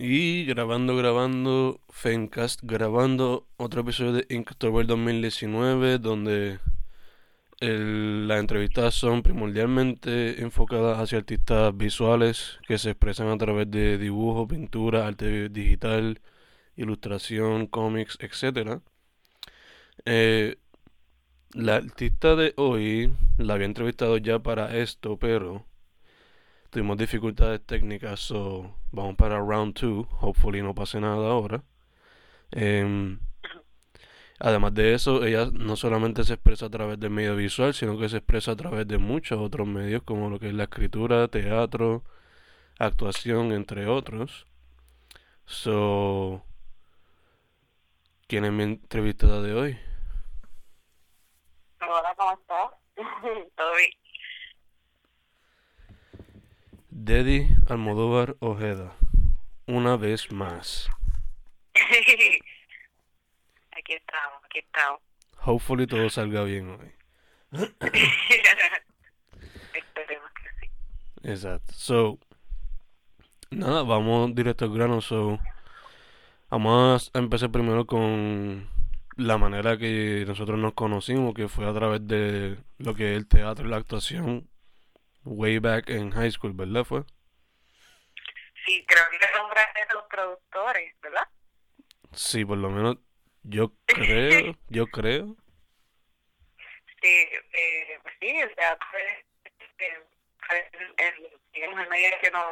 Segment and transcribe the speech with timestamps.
[0.00, 6.60] Y grabando, grabando, Fencast, grabando otro episodio de Inktober 2019, donde
[7.58, 13.98] el, las entrevistas son primordialmente enfocadas hacia artistas visuales que se expresan a través de
[13.98, 16.20] dibujo, pintura, arte digital,
[16.76, 18.80] ilustración, cómics, etc.
[20.04, 20.58] Eh,
[21.54, 25.66] la artista de hoy la había entrevistado ya para esto, pero
[26.70, 30.06] tuvimos dificultades técnicas, so vamos para round 2.
[30.20, 31.62] Hopefully no pase nada ahora.
[32.50, 33.18] Em,
[34.38, 38.08] además de eso, ella no solamente se expresa a través del medio visual, sino que
[38.08, 42.04] se expresa a través de muchos otros medios, como lo que es la escritura, teatro,
[42.78, 44.46] actuación, entre otros.
[45.46, 46.44] So,
[48.26, 49.78] ¿quién es mi entrevistada de hoy?
[51.80, 52.70] Hola, ¿cómo estás?
[53.56, 54.07] Todo bien.
[57.00, 58.92] Dedi Almodóvar Ojeda,
[59.68, 60.90] una vez más.
[63.70, 65.00] aquí estamos, aquí estamos.
[65.44, 66.90] Hopefully todo salga bien hoy.
[69.72, 70.68] Esperemos que sí.
[71.22, 71.72] Exacto.
[71.72, 72.18] So,
[73.50, 75.00] nada, vamos directo al grano.
[75.00, 75.38] So,
[76.50, 78.68] vamos a empezar primero con
[79.14, 83.28] la manera que nosotros nos conocimos, que fue a través de lo que es el
[83.28, 84.48] teatro y la actuación
[85.24, 86.84] way back en high school, ¿verdad?
[86.84, 87.04] Fue.
[88.66, 91.28] Sí, creo que el nombre de los productores, ¿verdad?
[92.12, 92.96] Sí, por lo menos
[93.42, 95.36] yo creo, yo creo.
[97.00, 100.02] Sí, eh, pues sí, el teatro es eh,
[100.46, 102.44] fue el, medio que nos,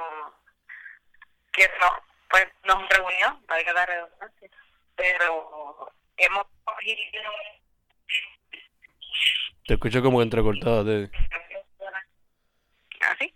[1.53, 1.91] que no,
[2.31, 4.51] pues, nos reunió, valga la redundancia,
[4.95, 7.23] pero hemos cogido
[9.67, 11.11] Te escucho como entrecortada, Dedi.
[13.13, 13.35] Así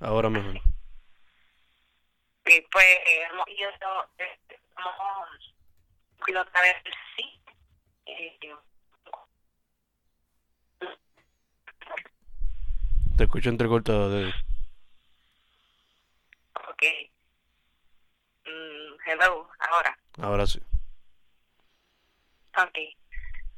[0.00, 0.54] Ahora mejor.
[2.46, 3.68] y pues eh, hemos ido
[6.40, 6.76] otra vez
[7.16, 7.40] sí
[8.06, 8.38] eh,
[13.16, 14.30] Te escucho entrecortada, Dedi.
[16.54, 16.82] ok
[18.46, 20.60] mm, hello ahora Ahora sí.
[22.56, 22.78] ok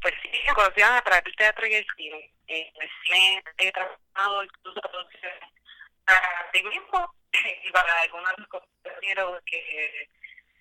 [0.00, 4.44] pues sí conocían a través del teatro y el cine eh, el cine he trabajado
[4.44, 5.40] incluso producciones
[6.04, 7.14] para ti mismo
[7.64, 10.08] y para algunos compañeros que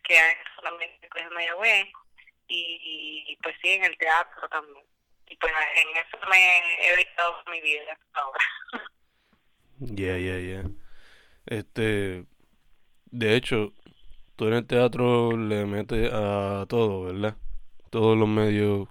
[0.04, 0.36] que han
[1.12, 1.88] pues, en Mayagüez
[2.48, 4.86] y, y pues sí en el teatro también
[5.28, 8.46] y pues en eso me he dedicado mi vida hasta ahora
[9.80, 10.64] Yeah, yeah, yeah.
[11.46, 12.26] Este,
[13.12, 13.74] de hecho,
[14.36, 17.38] tú en el teatro le metes a todo, ¿verdad?
[17.90, 18.90] Todos los medios,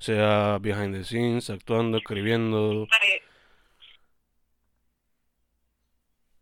[0.00, 2.86] sea behind the scenes, actuando, escribiendo.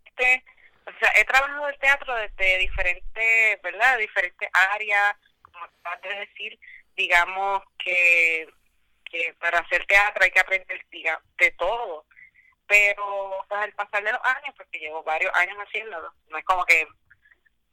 [0.04, 0.44] Este,
[0.86, 3.98] o sea, he trabajado el teatro desde diferentes, ¿verdad?
[3.98, 6.58] Diferentes áreas, como acabas de decir,
[6.96, 8.48] digamos que,
[9.04, 12.06] que para hacer teatro hay que aprender diga, de todo,
[12.66, 16.64] pero pues, al pasar de los años, porque llevo varios años haciéndolo, no es como
[16.64, 16.86] que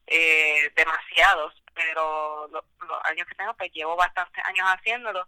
[0.08, 5.28] eh, demasiados, pero lo- los años que tengo, pues llevo bastantes años haciéndolo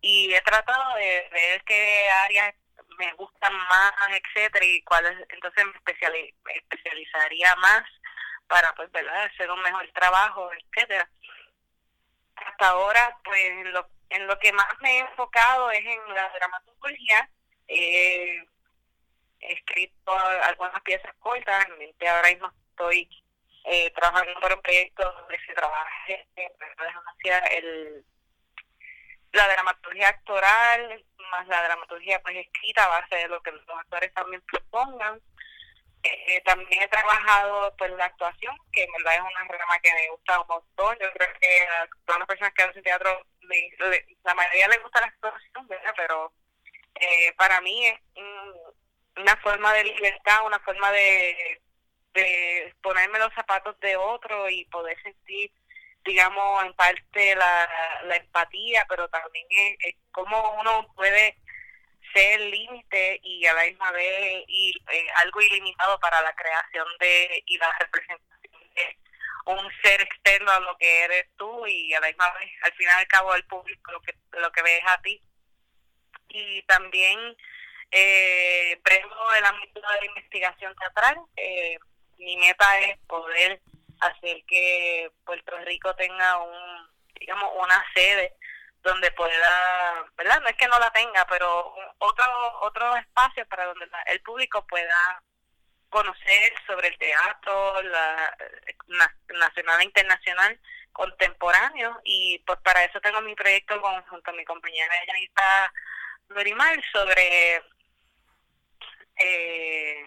[0.00, 2.54] y he tratado de ver qué áreas
[2.98, 7.82] me gustan más, etcétera, y cuáles, entonces me especiali- me especializaría más
[8.46, 11.08] para, pues, ¿verdad?, hacer un mejor trabajo, etcétera.
[12.36, 16.28] Hasta ahora, pues, en lo, en lo que más me he enfocado es en la
[16.30, 17.30] dramaturgia.
[17.68, 18.44] Eh,
[19.40, 23.08] he escrito algunas piezas cortas, en mente ahora mismo estoy
[23.64, 26.52] eh, trabajando por un proyecto donde se trabaje eh,
[27.52, 28.04] el
[29.36, 34.12] la dramaturgia actoral más la dramaturgia pues escrita a base de lo que los actores
[34.14, 35.20] también propongan
[36.02, 40.08] Eh, también he trabajado pues la actuación que en verdad es una rama que me
[40.10, 44.34] gusta un montón yo creo que a todas las personas que hacen teatro le- la
[44.34, 45.94] mayoría les gusta la actuación ¿verdad?
[45.96, 46.32] pero
[46.94, 51.60] eh, para mí es un- una forma de libertad una forma de
[52.14, 55.50] de ponerme los zapatos de otro y poder sentir
[56.06, 57.68] digamos, en parte la,
[58.04, 61.36] la empatía, pero también es, es cómo uno puede
[62.14, 67.42] ser límite y a la misma vez y, eh, algo ilimitado para la creación de
[67.46, 68.98] y la representación de
[69.46, 72.96] un ser externo a lo que eres tú y a la misma vez, al final
[72.98, 75.20] y al cabo, el público lo que, lo que ves a ti.
[76.28, 77.36] Y también
[77.90, 81.18] eh, prendo el ámbito de la investigación teatral.
[81.36, 81.78] Eh,
[82.18, 83.60] mi meta es poder
[84.00, 86.88] hacer que Puerto Rico tenga un,
[87.18, 88.34] digamos, una sede
[88.82, 90.40] donde pueda, ¿verdad?
[90.40, 92.24] No es que no la tenga, pero otro
[92.60, 95.22] otro espacio para donde el público pueda
[95.88, 98.36] conocer sobre el teatro la,
[99.28, 100.60] nacional e internacional
[100.92, 105.72] contemporáneo y pues para eso tengo mi proyecto con, junto a mi compañera Yanita
[106.28, 107.62] Lorimar sobre
[109.16, 110.06] eh,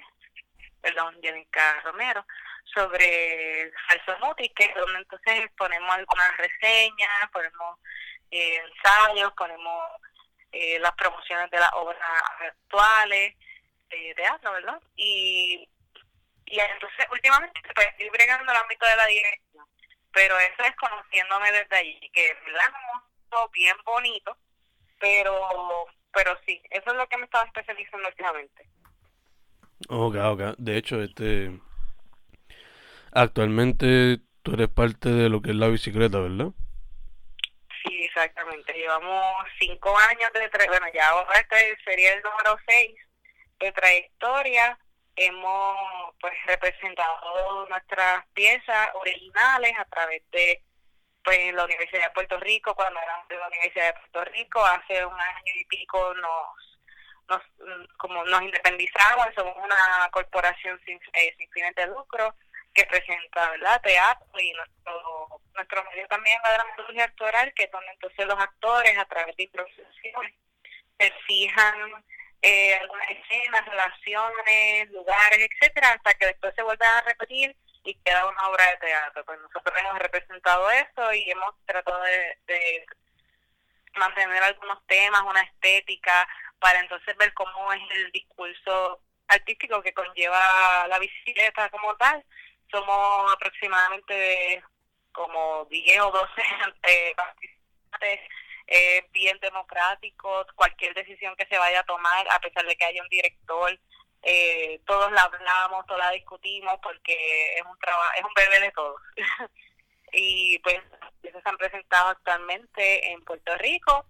[0.82, 2.26] perdón, Janica Romero
[2.74, 7.80] sobre Falso Mutis, que es donde entonces ponemos algunas reseñas, ponemos
[8.32, 9.84] eh, ensayos, ponemos
[10.52, 12.00] eh, las promociones de las obras
[12.40, 13.36] actuales
[13.90, 14.82] de teatro, ¿verdad?
[14.96, 15.68] Y,
[16.46, 19.66] y entonces últimamente pues, estoy bregando el ámbito de la dirección,
[20.12, 24.38] pero eso es conociéndome desde allí, que es un bien bonito,
[25.00, 28.68] pero pero sí, eso es lo que me estaba especializando últimamente.
[29.88, 30.42] Ok, ok.
[30.58, 31.52] De hecho, este
[33.20, 36.54] Actualmente tú eres parte de lo que es la bicicleta, ¿verdad?
[37.84, 38.72] Sí, exactamente.
[38.72, 42.96] Llevamos cinco años de bueno, ya ahora este sería el número seis
[43.60, 44.80] de trayectoria.
[45.18, 50.64] Hemos pues representado nuestras piezas originales a través de
[51.22, 55.06] pues la Universidad de Puerto Rico, cuando éramos de la Universidad de Puerto Rico, hace
[55.06, 56.80] un año y pico nos
[57.28, 57.42] nos
[57.98, 62.34] como nos independizamos, somos una corporación sin, eh, sin fines de lucro
[62.74, 63.82] que presenta ¿verdad?
[63.82, 68.98] teatro y nuestro, nuestro medio también la dramaturgia actoral, que es donde entonces los actores
[68.98, 70.34] a través de improvisaciones
[70.98, 72.06] se fijan
[72.42, 78.28] eh, algunas escenas, relaciones, lugares, etcétera, hasta que después se vuelve a repetir y queda
[78.28, 79.26] una obra de teatro.
[79.26, 82.86] Pues nosotros hemos representado eso y hemos tratado de, de
[83.96, 86.28] mantener algunos temas, una estética,
[86.60, 92.24] para entonces ver cómo es el discurso artístico que conlleva la bicicleta como tal
[92.72, 94.64] somos aproximadamente
[95.12, 96.28] como 10 o 12
[96.84, 98.20] eh, participantes
[99.12, 103.10] bien democráticos, cualquier decisión que se vaya a tomar, a pesar de que haya un
[103.10, 103.80] director,
[104.22, 108.72] eh, todos la hablamos, todos la discutimos, porque es un trabajo, es un bebé de
[108.72, 109.02] todos.
[110.12, 110.80] y pues
[111.22, 114.06] se han presentado actualmente en Puerto Rico,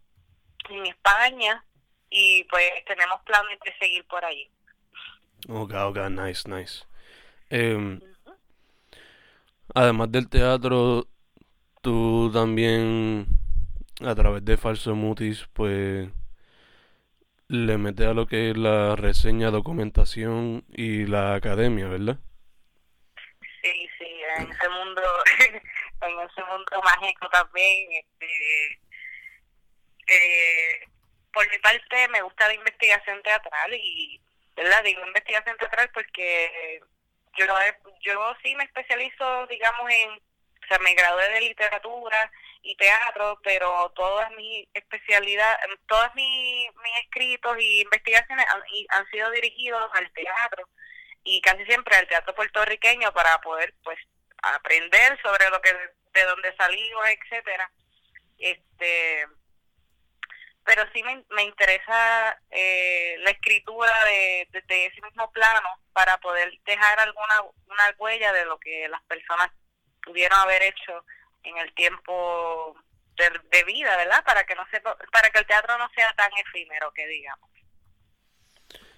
[0.69, 1.63] en España,
[2.09, 4.49] y pues tenemos planes de seguir por ahí.
[5.47, 6.85] Ok, ok, nice, nice.
[7.49, 7.99] Em,
[9.75, 11.07] Además del teatro,
[11.81, 13.27] tú también,
[14.01, 16.09] a través de Falso Mutis, pues
[17.47, 22.17] le metes a lo que es la reseña, documentación y la academia, ¿verdad?
[23.61, 25.01] Sí, sí, en ese mundo,
[26.01, 28.79] en ese mundo mágico también, este,
[30.07, 30.87] eh,
[31.33, 34.21] por mi parte me gusta la investigación teatral y,
[34.55, 34.83] ¿verdad?
[34.83, 36.81] Digo investigación teatral porque
[37.45, 37.55] yo,
[38.01, 42.31] yo sí me especializo, digamos, en, o sea, me gradué de literatura
[42.61, 49.31] y teatro, pero todas mis especialidades, todos mis, mis escritos y investigaciones han, han sido
[49.31, 50.67] dirigidos al teatro
[51.23, 53.99] y casi siempre al teatro puertorriqueño para poder, pues,
[54.41, 57.71] aprender sobre lo que de dónde salimos, etcétera.
[58.37, 59.25] Este,
[60.65, 66.51] pero sí me, me interesa eh, la escritura de, de, ese mismo plano para poder
[66.65, 69.49] dejar alguna una huella de lo que las personas
[70.03, 71.05] pudieron haber hecho
[71.43, 72.75] en el tiempo
[73.17, 74.23] de, vida, ¿verdad?
[74.25, 77.49] Para que no se, para que el teatro no sea tan efímero que digamos.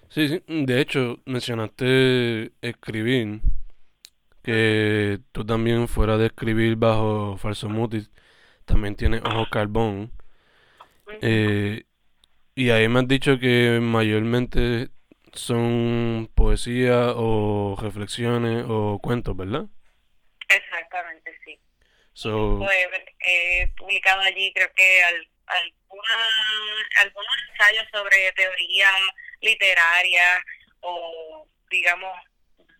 [0.08, 3.40] Sí, sí, de hecho mencionaste escribir,
[4.42, 8.10] que tú también fuera de escribir bajo Falso Mutis,
[8.64, 10.12] también tienes Ojo Carbón,
[11.20, 11.84] eh,
[12.54, 14.88] y ahí me has dicho que mayormente
[15.32, 19.64] son poesía o reflexiones o cuentos, ¿verdad?
[20.48, 21.58] Exactamente, sí.
[23.20, 25.28] he publicado allí creo que al,
[27.00, 28.88] algunos ensayos sobre teoría
[29.40, 30.44] literaria
[30.80, 32.16] o digamos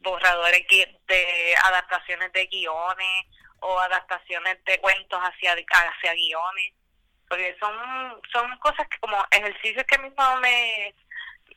[0.00, 3.26] borradores de adaptaciones de guiones
[3.60, 6.74] o adaptaciones de cuentos hacia, hacia guiones
[7.32, 7.74] porque son
[8.30, 10.94] son cosas que como ejercicios que mismo me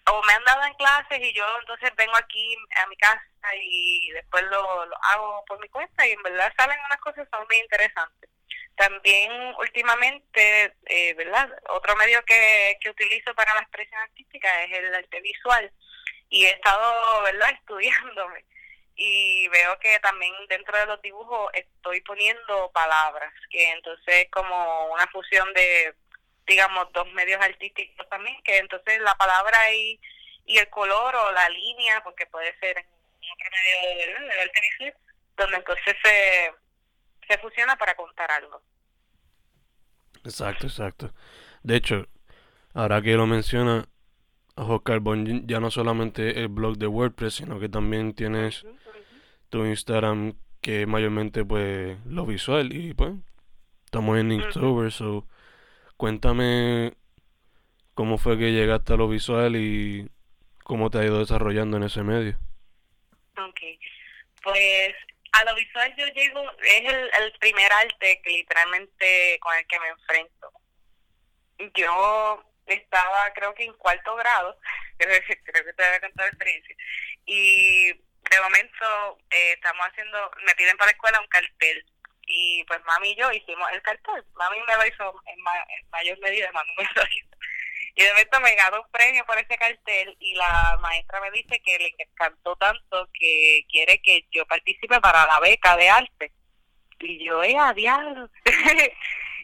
[0.08, 3.22] o me han dado en clases y yo entonces vengo aquí a mi casa
[3.62, 7.46] y después lo, lo hago por mi cuenta y en verdad salen unas cosas son
[7.46, 8.30] muy interesantes.
[8.78, 11.50] También últimamente, eh, ¿verdad?
[11.68, 15.70] Otro medio que, que utilizo para la expresión artística es el arte visual
[16.30, 18.46] y he estado, ¿verdad?, estudiándome
[18.96, 24.88] y veo que también dentro de los dibujos estoy poniendo palabras, que entonces es como
[24.94, 25.94] una fusión de,
[26.48, 30.00] digamos, dos medios artísticos también, que entonces la palabra y,
[30.46, 34.96] y el color o la línea, porque puede ser en otro medio de, arte
[35.38, 36.54] donde entonces se,
[37.28, 38.62] se fusiona para contar algo.
[40.24, 41.14] Exacto, exacto.
[41.64, 42.08] De hecho,
[42.74, 43.86] ahora que lo menciona,
[44.56, 48.66] Ojo Carbón ya no solamente el blog de WordPress, sino que también tienes
[49.50, 53.14] tu Instagram que mayormente pues lo visual y pues
[53.86, 55.28] estamos en Inktober, so
[55.98, 56.94] cuéntame
[57.94, 60.10] cómo fue que llegaste a lo visual y
[60.64, 62.38] cómo te ha ido desarrollando en ese medio.
[63.38, 63.62] Ok,
[64.44, 64.94] pues
[65.32, 69.80] a lo visual yo llego, es el, el primer arte que literalmente con el que
[69.80, 70.52] me enfrento.
[71.76, 74.58] Yo estaba creo que en cuarto grado,
[74.98, 76.76] creo, que te voy a contar la experiencia,
[77.26, 77.94] y
[78.30, 81.86] de momento eh, estamos haciendo, me piden para la escuela un cartel,
[82.28, 85.40] y pues mami y yo hicimos el cartel, mami me lo hizo en,
[85.92, 87.36] mayor medida, mami me lo hizo.
[87.98, 91.62] Y de momento me ganó un premio por ese cartel y la maestra me dice
[91.62, 96.32] que le encantó tanto que quiere que yo participe para la beca de arte.
[97.00, 98.30] Y yo, eh, diablo.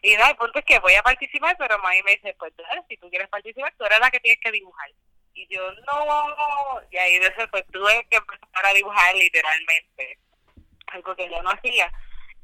[0.03, 2.81] Y no, el punto es que voy a participar, pero mami me dice, pues dale,
[2.89, 4.89] si tú quieres participar, tú eres la que tienes que dibujar.
[5.33, 10.19] Y yo, no, y ahí de eso pues tuve que empezar a dibujar literalmente,
[10.87, 11.91] algo que yo no hacía.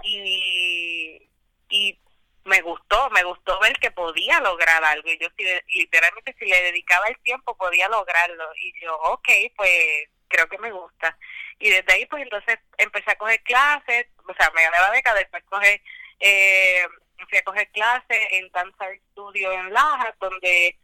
[0.03, 1.29] Y,
[1.69, 1.99] y
[2.45, 5.09] me gustó, me gustó ver que podía lograr algo.
[5.09, 5.43] Y yo si,
[5.77, 8.45] literalmente si le dedicaba el tiempo podía lograrlo.
[8.55, 11.17] Y yo, ok, pues creo que me gusta.
[11.59, 15.13] Y desde ahí pues entonces empecé a coger clases, o sea, me gané la beca,
[15.13, 15.81] después coger
[16.19, 16.85] eh,
[17.29, 20.77] fui a coger clases en Danza Studio en Laja, donde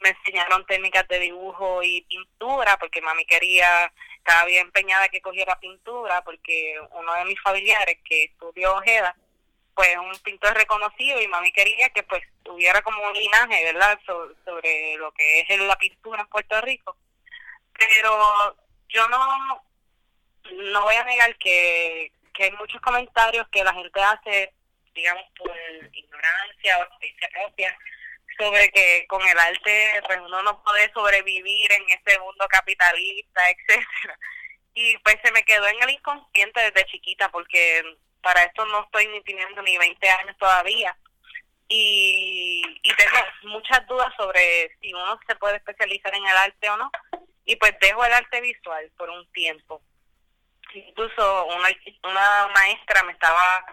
[0.00, 5.58] me enseñaron técnicas de dibujo y pintura, porque mami quería, estaba bien empeñada que cogiera
[5.58, 9.16] pintura, porque uno de mis familiares que estudió Ojeda,
[9.74, 13.98] pues un pintor reconocido y mami quería que pues tuviera como un linaje, ¿verdad?,
[14.44, 16.96] sobre, lo que es la pintura en Puerto Rico.
[17.76, 18.56] Pero
[18.88, 19.62] yo no,
[20.52, 24.52] no voy a negar que, que hay muchos comentarios que la gente hace
[24.98, 25.56] digamos, por
[25.92, 27.78] ignorancia o experiencia propia,
[28.38, 34.18] sobre que con el arte pues uno no puede sobrevivir en ese mundo capitalista, etcétera.
[34.74, 37.82] Y pues se me quedó en el inconsciente desde chiquita porque
[38.22, 40.96] para esto no estoy ni teniendo ni 20 años todavía.
[41.68, 46.76] Y, y tengo muchas dudas sobre si uno se puede especializar en el arte o
[46.76, 46.90] no.
[47.44, 49.82] Y pues dejo el arte visual por un tiempo.
[50.74, 51.68] Incluso una,
[52.04, 53.64] una maestra me estaba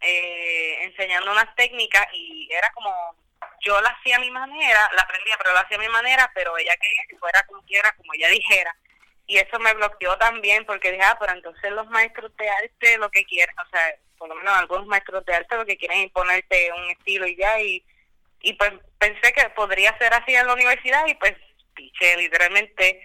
[0.00, 3.16] eh, enseñando unas técnicas y era como,
[3.60, 6.56] yo la hacía a mi manera, la aprendía, pero la hacía a mi manera, pero
[6.58, 8.74] ella quería que fuera como quiera, como ella dijera.
[9.26, 13.10] Y eso me bloqueó también porque dije, ah, pero entonces los maestros de arte lo
[13.10, 16.04] que quieren, o sea, por lo menos algunos maestros de arte lo que quieren es
[16.04, 17.84] imponerte un estilo y ya, y,
[18.40, 21.34] y pues pensé que podría ser así en la universidad y pues
[21.74, 23.02] piché, literalmente,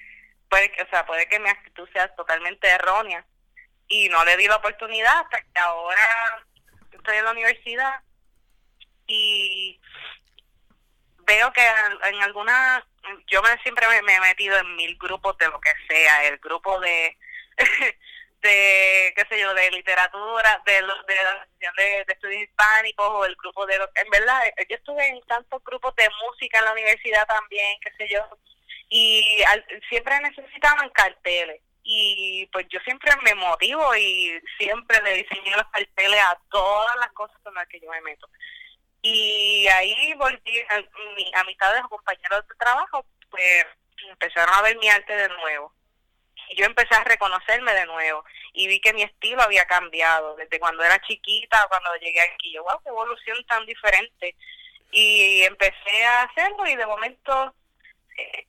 [0.50, 3.25] puede que, o sea, puede que mi actitud sea totalmente errónea
[3.88, 6.46] y no le di la oportunidad hasta que ahora
[6.91, 8.01] estoy en la universidad
[9.08, 9.79] y
[11.32, 11.66] veo que
[12.10, 12.84] en, algunas,
[13.28, 16.80] yo me, siempre me, he metido en mil grupos de lo que sea, el grupo
[16.80, 17.18] de,
[18.42, 23.36] de qué sé yo, de literatura, de, de la asociación de, estudios hispánicos o el
[23.36, 27.80] grupo de, en verdad, yo estuve en tantos grupos de música en la universidad también,
[27.82, 28.22] qué sé yo,
[28.90, 29.44] y
[29.90, 36.20] siempre necesitaban carteles y pues yo siempre me motivo y siempre le diseño los carteles
[36.20, 38.28] a todas las cosas con las que yo me meto.
[39.01, 40.77] Y ahí volví a,
[41.15, 43.65] mi, a mitad de los compañeros de trabajo, pues
[44.10, 45.74] empezaron a ver mi arte de nuevo.
[46.50, 50.60] Y yo empecé a reconocerme de nuevo y vi que mi estilo había cambiado desde
[50.60, 52.53] cuando era chiquita, cuando llegué aquí.
[52.53, 54.36] Yo, wow, qué evolución tan diferente.
[54.91, 57.55] Y empecé a hacerlo y de momento
[58.17, 58.48] eh,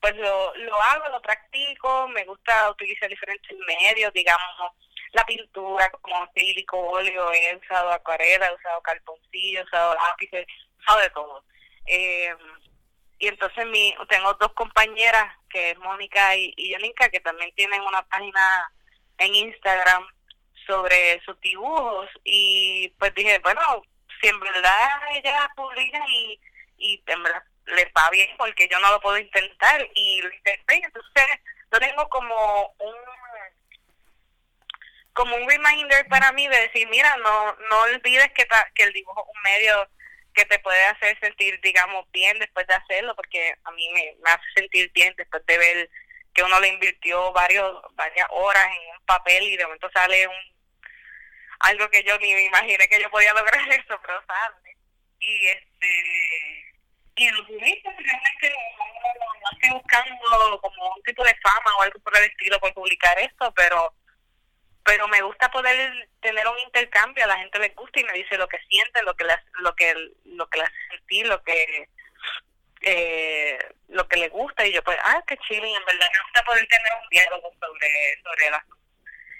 [0.00, 4.72] pues lo, lo hago, lo practico, me gusta utilizar diferentes medios, digamos,
[5.12, 10.80] la pintura como acrílico, óleo, he usado acuarela, he usado cartoncillo, he usado lápices, he
[10.80, 11.44] usado de todo.
[11.86, 12.34] Eh,
[13.18, 16.74] y entonces mi, tengo dos compañeras, que es Mónica y, y
[17.12, 18.72] que también tienen una página
[19.18, 20.06] en Instagram
[20.66, 23.60] sobre sus dibujos y pues dije, bueno,
[24.20, 26.40] si en verdad ellas publican y,
[26.78, 30.76] y en verdad les va bien porque yo no lo puedo intentar y lo intenté
[30.76, 31.26] entonces
[31.72, 32.94] yo tengo como un
[35.12, 39.20] como un reminder para mí de decir mira no no olvides que que el dibujo
[39.22, 39.88] es un medio
[40.34, 44.44] que te puede hacer sentir digamos bien después de hacerlo porque a mí me, hace
[44.54, 45.90] sentir bien después de ver
[46.32, 50.50] que uno le invirtió varios varias horas en un papel y de momento sale un
[51.60, 54.76] algo que yo ni me imaginé que yo podía lograr eso, pero sale.
[55.20, 56.70] Y este
[57.16, 62.16] y lo publico realmente no, estoy buscando como un tipo de fama o algo por
[62.16, 63.92] el estilo por publicar esto, pero
[64.84, 68.36] pero me gusta poder tener un intercambio, a la gente le gusta y me dice
[68.38, 69.94] lo que siente, lo que le, lo que
[70.24, 71.88] lo que le hace sentir, lo que
[72.82, 73.58] eh,
[73.88, 76.66] lo que le gusta y yo pues, ah, qué chile, en verdad me gusta poder
[76.66, 78.54] tener un diálogo sobre, sobre el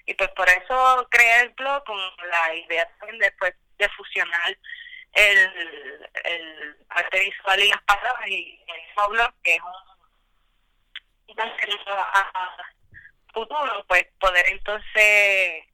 [0.06, 4.58] Y pues por eso creé el blog con la idea también de, pues, de fusionar
[5.14, 9.90] el, el arte visual y las palabras y el mismo blog que es un,
[11.38, 12.74] a,
[13.32, 15.64] futuro, pues poder entonces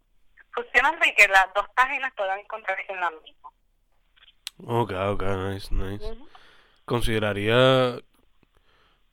[0.52, 3.50] fusionarme y que las dos páginas puedan encontrarse en la misma.
[4.64, 6.16] Ok, ok, nice, nice.
[6.84, 7.98] ¿Consideraría,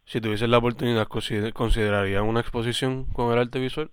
[0.05, 3.91] si tuviese la oportunidad, consideraría una exposición con el arte visual?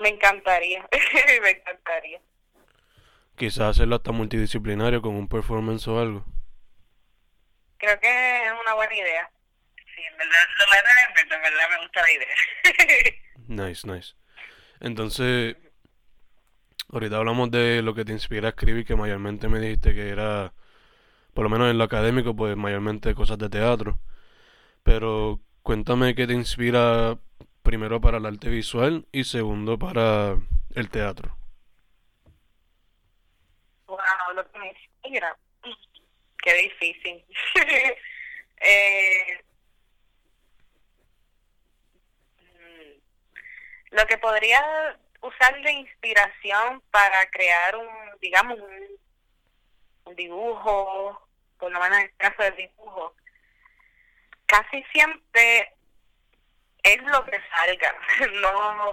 [0.00, 0.88] Me encantaría,
[1.42, 2.20] me encantaría.
[3.36, 6.24] Quizás hacerlo hasta multidisciplinario con un performance o algo.
[7.78, 9.30] Creo que es una buena idea.
[9.98, 13.16] Sí, en verdad, lo en verdad me gusta la idea.
[13.66, 14.14] nice, nice.
[14.78, 15.56] Entonces,
[16.92, 20.52] ahorita hablamos de lo que te inspira a escribir, que mayormente me dijiste que era
[21.34, 23.98] por lo menos en lo académico, pues mayormente cosas de teatro.
[24.84, 27.18] Pero cuéntame qué te inspira
[27.62, 30.36] primero para el arte visual y segundo para
[30.74, 31.36] el teatro.
[33.86, 33.98] Wow,
[34.34, 35.36] lo que me inspira.
[36.42, 37.24] Qué difícil.
[38.60, 39.44] eh,
[42.38, 43.00] mm,
[43.90, 44.62] lo que podría
[45.20, 47.88] usar de inspiración para crear un,
[48.20, 48.58] digamos,
[50.04, 51.28] un dibujo
[51.58, 53.14] por lo menos en el caso del dibujo,
[54.46, 55.74] casi siempre
[56.82, 57.94] es lo que salga.
[58.40, 58.92] No,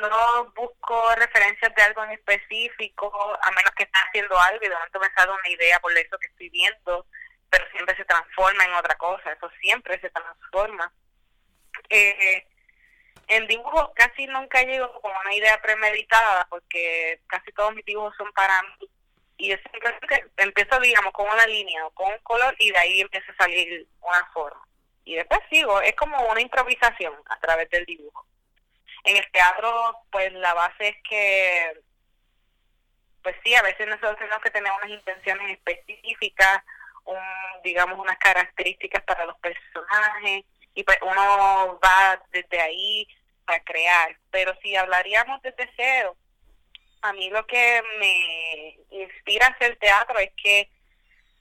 [0.00, 4.74] no busco referencias de algo en específico, a menos que esté haciendo algo y de
[4.74, 7.06] momento me salga una idea por eso que estoy viendo,
[7.50, 10.92] pero siempre se transforma en otra cosa, eso siempre se transforma.
[11.88, 12.46] Eh,
[13.28, 18.32] en dibujo casi nunca llego con una idea premeditada, porque casi todos mis dibujos son
[18.32, 18.88] para mí
[19.36, 23.00] y yo siempre empiezo, digamos, con una línea o con un color y de ahí
[23.00, 24.66] empieza a salir una forma.
[25.04, 28.26] Y después sigo, es como una improvisación a través del dibujo.
[29.02, 31.80] En el teatro, pues la base es que,
[33.22, 36.62] pues sí, a veces nosotros tenemos que tener unas intenciones específicas,
[37.04, 37.18] un,
[37.64, 43.08] digamos, unas características para los personajes, y pues uno va desde ahí
[43.46, 44.16] a crear.
[44.30, 46.16] Pero si hablaríamos desde cero,
[47.02, 50.68] a mí lo que me inspira a hacer teatro es que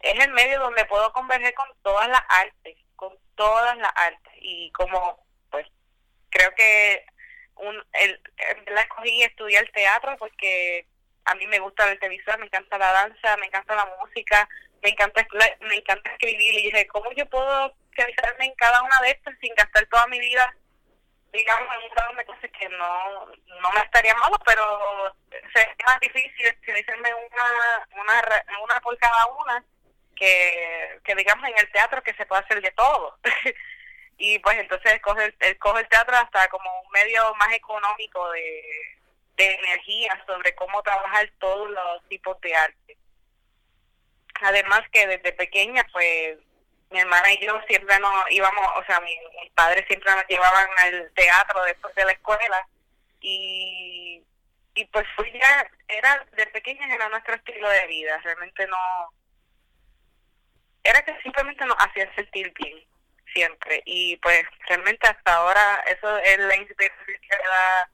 [0.01, 4.33] es el medio donde puedo converger con todas las artes, con todas las artes.
[4.41, 5.65] Y como, pues,
[6.29, 7.05] creo que
[7.55, 8.21] un, el,
[8.67, 10.85] la escogí estudiar teatro porque
[11.25, 14.47] a mí me gusta el televisión, me encanta la danza, me encanta la música,
[14.81, 15.25] me encanta
[15.61, 19.53] me encanta escribir y dije, ¿cómo yo puedo realizarme en cada una de estas sin
[19.55, 20.53] gastar toda mi vida
[21.33, 25.15] digamos, en un grado me cosas que no, no me estaría malo, pero
[25.53, 29.63] sería más difícil escribirme una, una, una por cada una
[30.15, 33.17] que, que digamos en el teatro que se puede hacer de todo.
[34.17, 38.63] y pues entonces coge el, coge el teatro hasta como un medio más económico de,
[39.35, 42.97] de energía sobre cómo trabajar todos los tipos de arte.
[44.41, 46.37] Además que desde pequeña pues
[46.93, 51.11] mi hermana y yo siempre nos íbamos, o sea, mis, padres siempre nos llevaban al
[51.15, 52.67] teatro después de la escuela
[53.19, 54.21] y,
[54.75, 59.13] y pues fui ya, era de pequeña era nuestro estilo de vida, realmente no,
[60.83, 62.83] era que simplemente nos hacía sentir bien,
[63.33, 67.89] siempre, y pues realmente hasta ahora eso es la inspiración que da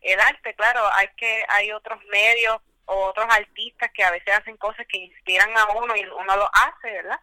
[0.00, 4.56] el arte, claro, hay que, hay otros medios o otros artistas que a veces hacen
[4.58, 7.20] cosas que inspiran a uno y uno lo hace, ¿verdad?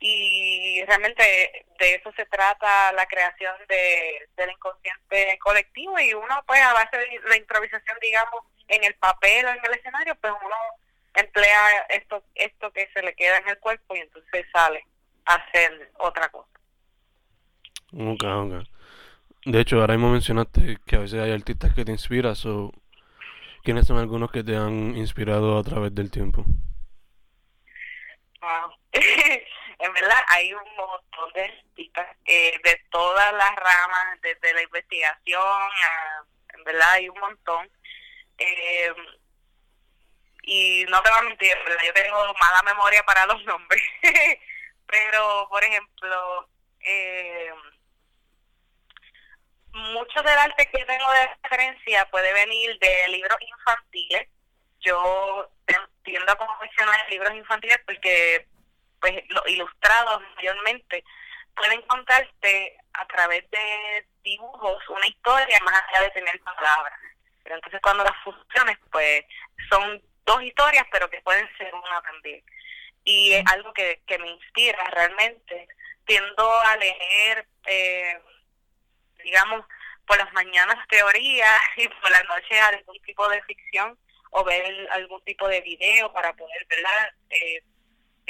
[0.00, 6.60] Y realmente de eso se trata la creación de, del inconsciente colectivo y uno pues
[6.62, 10.56] a base de la improvisación digamos en el papel o en el escenario pues uno
[11.14, 14.86] emplea esto esto que se le queda en el cuerpo y entonces sale
[15.26, 16.48] a hacer otra cosa.
[17.92, 18.66] Ok, ok.
[19.44, 22.72] de hecho ahora mismo mencionaste que a veces hay artistas que te inspiran o
[23.62, 26.46] quiénes son algunos que te han inspirado a través del tiempo
[28.40, 28.72] wow
[29.80, 35.70] en verdad hay un montón de artistas eh, de todas las ramas, desde la investigación,
[36.54, 37.70] en verdad hay un montón.
[38.38, 38.94] Eh,
[40.42, 41.52] y no te voy a mentir,
[41.84, 43.82] yo tengo mala memoria para los nombres,
[44.86, 46.48] pero por ejemplo,
[46.80, 47.52] eh,
[49.72, 54.28] mucho del arte que tengo de referencia puede venir de libros infantiles.
[54.80, 55.50] Yo
[56.02, 58.46] tiendo a confeccionar libros infantiles porque
[59.00, 61.04] pues los ilustrados mayormente
[61.54, 66.98] pueden contarte a través de dibujos una historia más allá de tener palabras.
[67.42, 69.24] Pero entonces cuando las fusiones pues
[69.68, 72.42] son dos historias pero que pueden ser una también.
[73.04, 75.68] Y es algo que, que me inspira realmente.
[76.04, 78.20] Tiendo a leer, eh,
[79.22, 79.64] digamos,
[80.06, 83.98] por las mañanas teoría y por las noches algún tipo de ficción
[84.30, 87.14] o ver algún tipo de video para poder, ¿verdad?
[87.30, 87.62] Eh,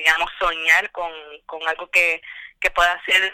[0.00, 1.12] digamos, soñar con,
[1.46, 2.22] con algo que,
[2.60, 3.32] que pueda ser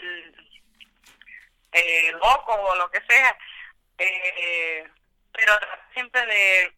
[1.73, 3.39] eh, loco o lo que sea.
[3.99, 4.85] Eh,
[5.33, 5.53] pero
[5.93, 6.73] siempre de,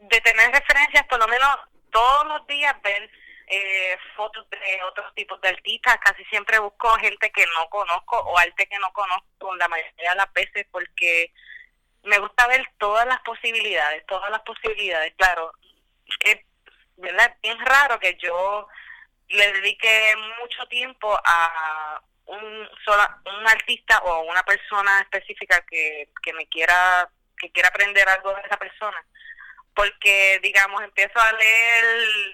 [0.00, 1.48] de tener referencias, por lo menos
[1.90, 3.10] todos los días, ver
[3.46, 5.98] eh, fotos de otros tipos de artistas.
[5.98, 10.16] Casi siempre busco gente que no conozco o arte que no conozco la mayoría de
[10.16, 11.32] las veces porque
[12.02, 15.14] me gusta ver todas las posibilidades, todas las posibilidades.
[15.16, 15.52] Claro,
[16.20, 16.38] es,
[16.96, 17.36] ¿verdad?
[17.42, 18.66] bien raro que yo
[19.28, 26.32] le dedique mucho tiempo a un sola, un artista o una persona específica que, que
[26.32, 29.04] me quiera que quiera aprender algo de esa persona
[29.74, 31.84] porque digamos empiezo a leer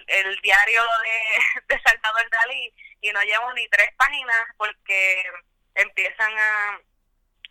[0.07, 5.25] el, diario de, de Salvador Dalí y no llevo ni tres páginas porque
[5.75, 6.81] empiezan a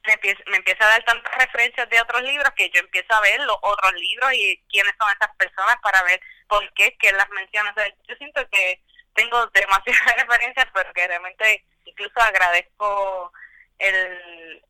[0.05, 3.57] me empieza, a dar tantas referencias de otros libros que yo empiezo a ver los
[3.61, 7.73] otros libros y quiénes son esas personas para ver por qué que las menciona.
[8.07, 8.81] yo siento que
[9.13, 13.31] tengo demasiadas referencias, pero que realmente incluso agradezco
[13.77, 14.63] el,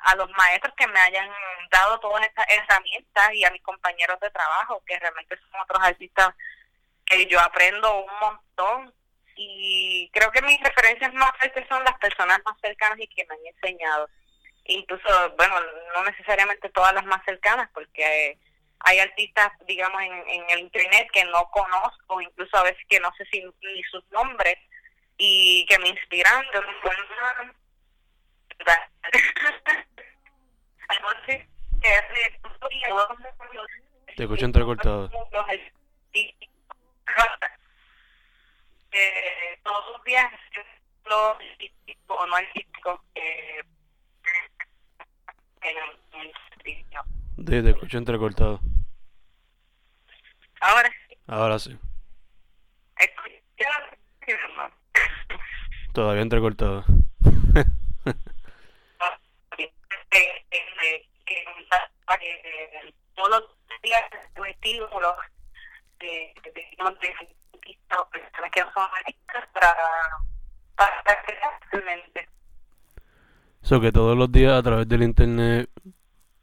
[0.00, 1.30] a los maestros que me hayan
[1.70, 6.34] dado todas estas herramientas y a mis compañeros de trabajo, que realmente son otros artistas
[7.04, 8.94] que yo aprendo un montón.
[9.34, 13.34] Y creo que mis referencias más fuertes son las personas más cercanas y que me
[13.34, 14.08] han enseñado.
[14.64, 15.54] Incluso, bueno,
[15.94, 18.38] no necesariamente todas las más cercanas, porque
[18.80, 23.12] hay artistas, digamos, en, en el internet que no conozco, incluso a veces que no
[23.16, 24.56] sé si, ni sus nombres,
[25.18, 27.54] y que me inspiran de una forma
[34.16, 35.10] te escucho entrecortado.
[38.94, 40.30] Eh, todos los días
[41.06, 43.02] lo artístico no artístico
[47.52, 48.60] que te escucho entrecortado.
[50.60, 51.16] Ahora sí.
[51.26, 51.78] Ahora sí.
[55.92, 56.84] Todavía entrecortado.
[63.14, 63.42] todos los
[63.82, 64.02] días
[64.48, 65.16] estímulos
[66.00, 66.98] de, personas
[68.52, 69.76] que son artistas para,
[70.76, 71.52] para crear.
[73.62, 75.70] So que todos los días a través del internet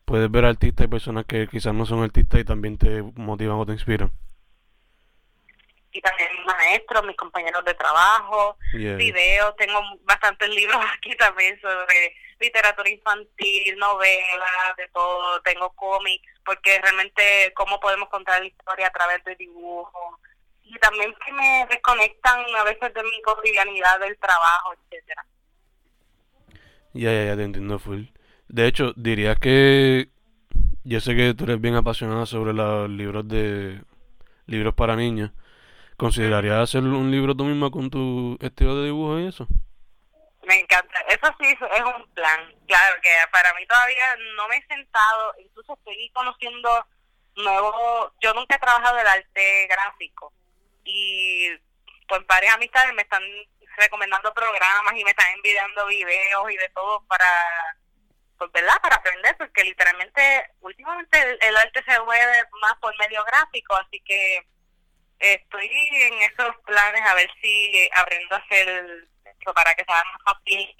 [0.05, 3.65] puedes ver artistas y personas que quizás no son artistas y también te motivan o
[3.65, 4.11] te inspiran.
[5.91, 12.15] Y también mis maestros, mis compañeros de trabajo, videos, tengo bastantes libros aquí también sobre
[12.39, 18.91] literatura infantil, novelas, de todo, tengo cómics, porque realmente cómo podemos contar la historia a
[18.91, 20.19] través de dibujos
[20.63, 25.25] y también que me desconectan a veces de mi cotidianidad del trabajo, etcétera.
[26.93, 28.05] Ya, ya, ya te entiendo full.
[28.47, 30.09] De hecho, diría que
[30.83, 33.81] yo sé que tú eres bien apasionada sobre los libros de
[34.47, 35.31] libros para niños.
[35.97, 39.47] ¿Considerarías hacer un libro tú misma con tu estilo de dibujo y eso?
[40.43, 40.99] Me encanta.
[41.09, 42.39] Eso sí es un plan.
[42.67, 46.69] Claro que para mí todavía no me he sentado, incluso estoy conociendo
[47.35, 48.11] nuevos.
[48.21, 50.33] Yo nunca he trabajado el arte gráfico
[50.85, 51.49] y
[52.07, 53.21] pues varias amistades me están
[53.79, 57.25] recomendando programas y me están enviando videos y de todo para
[58.37, 63.23] pues verdad para aprender porque literalmente últimamente el, el arte se mueve más por medio
[63.25, 64.45] gráfico así que
[65.19, 70.23] estoy en esos planes a ver si aprendo a hacer esto para que sea más
[70.23, 70.75] fácil.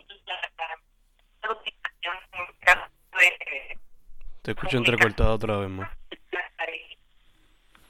[4.42, 5.90] Te escucho entrecortado otra vez más.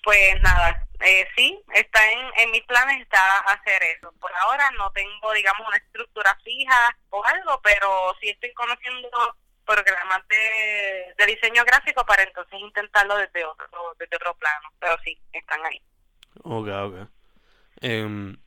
[0.04, 4.12] Pues nada, eh, sí, está en, en mis planes está hacer eso.
[4.20, 10.28] Por ahora no tengo, digamos, una estructura fija o algo, pero sí estoy conociendo programas
[10.28, 14.70] de, de diseño gráfico para entonces intentarlo desde otro, desde otro plano.
[14.80, 15.82] Pero sí, están ahí.
[16.44, 17.10] Ok, ok.
[17.84, 18.38] Eh,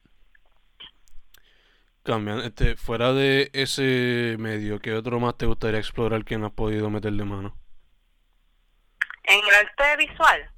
[2.02, 6.52] Cambian, este, fuera de ese medio, ¿qué otro más te gustaría explorar que no has
[6.52, 7.54] podido meterle mano?
[9.24, 10.50] En el arte visual.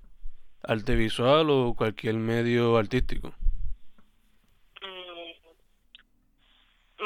[0.62, 3.34] Arte visual o cualquier medio artístico.
[4.82, 5.32] Mm,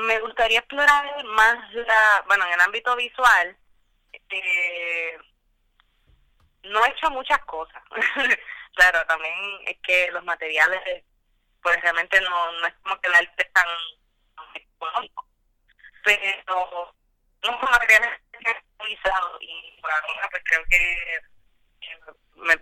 [0.07, 3.57] me gustaría explorar más la, bueno, en el ámbito visual,
[4.13, 5.17] eh,
[6.65, 7.83] no he hecho muchas cosas.
[8.75, 9.35] claro, también
[9.69, 11.05] es que los materiales,
[11.63, 13.67] pues realmente no, no es como que el arte es tan
[14.55, 15.27] económico.
[16.05, 16.95] Pero
[17.43, 18.21] no materiales
[18.79, 21.21] utilizados y por ahora pues creo que,
[22.37, 22.55] me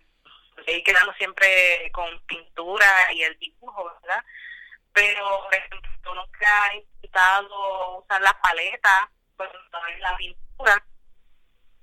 [0.59, 4.25] estoy quedando siempre con pintura y el dibujo, ¿verdad?
[4.93, 9.59] Pero, por ejemplo, nunca he intentado usar la paleta cuando
[9.89, 10.85] en la pintura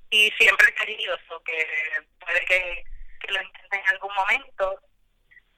[0.09, 1.67] y siempre he querido eso, que
[2.19, 2.83] puede que,
[3.19, 4.79] que lo intenten en algún momento.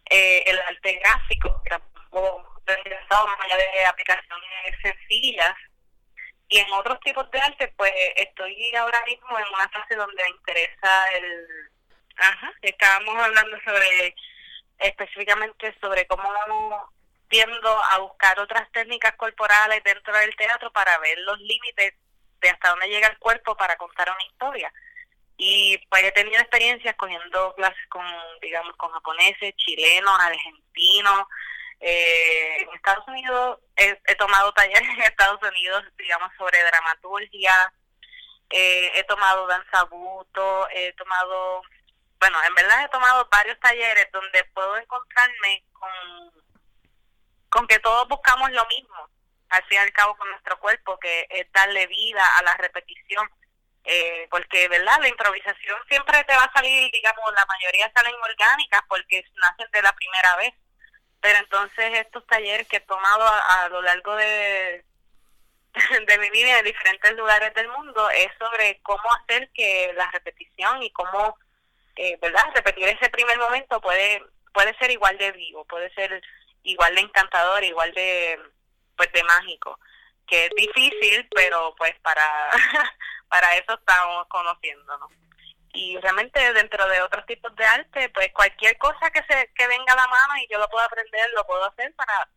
[0.09, 2.49] Eh, el arte gráfico, que tampoco
[3.25, 5.55] más allá de aplicaciones sencillas.
[6.47, 10.29] Y en otros tipos de arte, pues estoy ahora mismo en una fase donde me
[10.29, 11.47] interesa el...
[12.17, 14.15] Ajá, estábamos hablando sobre,
[14.79, 16.27] específicamente sobre cómo
[17.29, 21.93] tiendo a buscar otras técnicas corporales dentro del teatro para ver los límites
[22.41, 24.73] de hasta dónde llega el cuerpo para contar una historia.
[25.41, 28.05] Y pues he tenido experiencias cogiendo clases con,
[28.41, 31.27] digamos, con japoneses, chilenos, argentinos.
[31.79, 37.73] Eh, en Estados Unidos he, tomado talleres en Estados Unidos, digamos, sobre dramaturgia.
[38.49, 41.61] Eh, he tomado danza buto, he tomado,
[42.19, 45.89] bueno, en verdad he tomado varios talleres donde puedo encontrarme con,
[47.49, 49.09] con que todos buscamos lo mismo
[49.51, 53.29] al fin y al cabo con nuestro cuerpo, que es darle vida a la repetición.
[53.83, 54.99] Eh, porque, ¿verdad?
[55.01, 59.81] La improvisación siempre te va a salir, digamos, la mayoría salen orgánicas porque nacen de
[59.81, 60.53] la primera vez.
[61.21, 64.85] Pero entonces estos talleres que he tomado a, lo largo de,
[66.07, 70.81] de mi vida en diferentes lugares del mundo es sobre cómo hacer que la repetición
[70.83, 71.37] y cómo,
[71.95, 72.45] eh, ¿verdad?
[72.55, 76.21] Repetir ese primer momento puede, puede ser igual de vivo, puede ser
[76.63, 78.39] igual de encantador, igual de
[78.95, 79.79] pues de mágico,
[80.27, 82.49] que es difícil, pero pues para,
[83.29, 85.09] para eso estamos conociéndonos.
[85.73, 89.93] Y realmente dentro de otros tipos de arte, pues cualquier cosa que se que venga
[89.93, 92.29] a la mano y yo lo puedo aprender, lo puedo hacer para,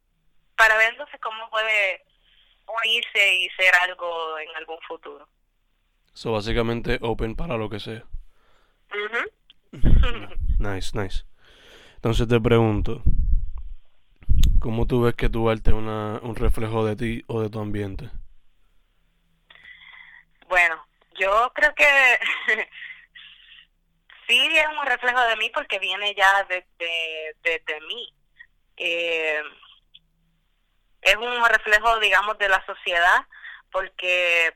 [0.57, 2.05] para ver entonces cómo puede
[2.85, 5.27] unirse y ser algo en algún futuro.
[6.13, 8.05] So, básicamente open para lo que sea.
[10.59, 11.25] nice, nice.
[11.97, 13.03] Entonces te pregunto,
[14.63, 17.59] ¿Cómo tú ves que tu arte es una, un reflejo de ti o de tu
[17.59, 18.11] ambiente?
[20.49, 20.82] Bueno,
[21.23, 22.19] yo creo que
[24.29, 28.15] sí es un reflejo de mí porque viene ya desde de, mí.
[28.77, 29.43] Eh,
[31.03, 33.27] es un reflejo, digamos, de la sociedad
[33.71, 34.55] porque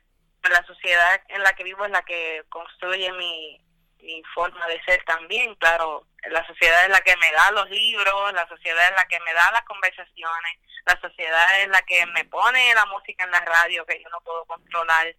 [0.49, 3.61] la sociedad en la que vivo es la que construye mi,
[4.07, 8.33] mi forma de ser también, claro, la sociedad es la que me da los libros,
[8.33, 12.25] la sociedad es la que me da las conversaciones, la sociedad es la que me
[12.27, 15.15] pone la música en la radio que yo no puedo controlar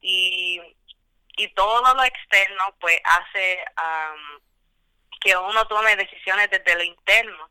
[0.00, 0.60] y,
[1.36, 3.64] y todo lo externo pues hace
[5.20, 7.50] que uno tome decisiones desde lo interno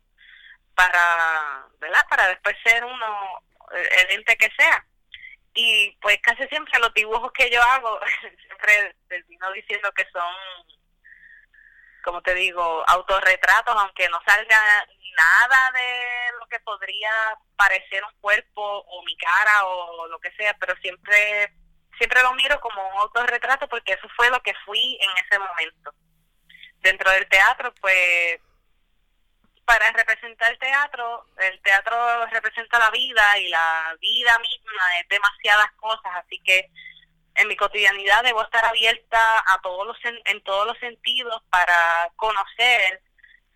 [0.74, 1.66] para.
[2.08, 4.84] Para después ser uno el ente que sea
[5.54, 8.00] y pues casi siempre los dibujos que yo hago
[8.46, 10.34] siempre termino diciendo que son
[12.02, 17.10] como te digo autorretratos aunque no salga nada de lo que podría
[17.56, 21.52] parecer un cuerpo o mi cara o lo que sea pero siempre
[21.98, 25.94] siempre lo miro como un autorretrato porque eso fue lo que fui en ese momento.
[26.80, 28.40] Dentro del teatro pues
[29.64, 35.72] para representar el teatro, el teatro representa la vida y la vida misma es demasiadas
[35.76, 36.68] cosas, así que
[37.36, 43.02] en mi cotidianidad debo estar abierta a todos los en todos los sentidos para conocer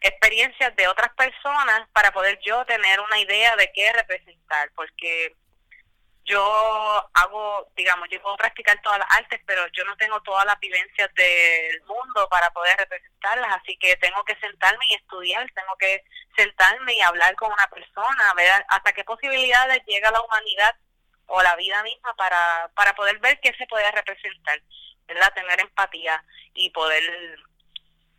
[0.00, 5.34] experiencias de otras personas para poder yo tener una idea de qué representar, porque
[6.28, 10.60] yo hago, digamos, yo puedo practicar todas las artes, pero yo no tengo todas las
[10.60, 16.04] vivencias del mundo para poder representarlas, así que tengo que sentarme y estudiar, tengo que
[16.36, 20.76] sentarme y hablar con una persona, ver hasta qué posibilidades llega la humanidad
[21.26, 24.60] o la vida misma para, para poder ver qué se puede representar,
[25.06, 25.32] ¿verdad?
[25.32, 27.02] Tener empatía y poder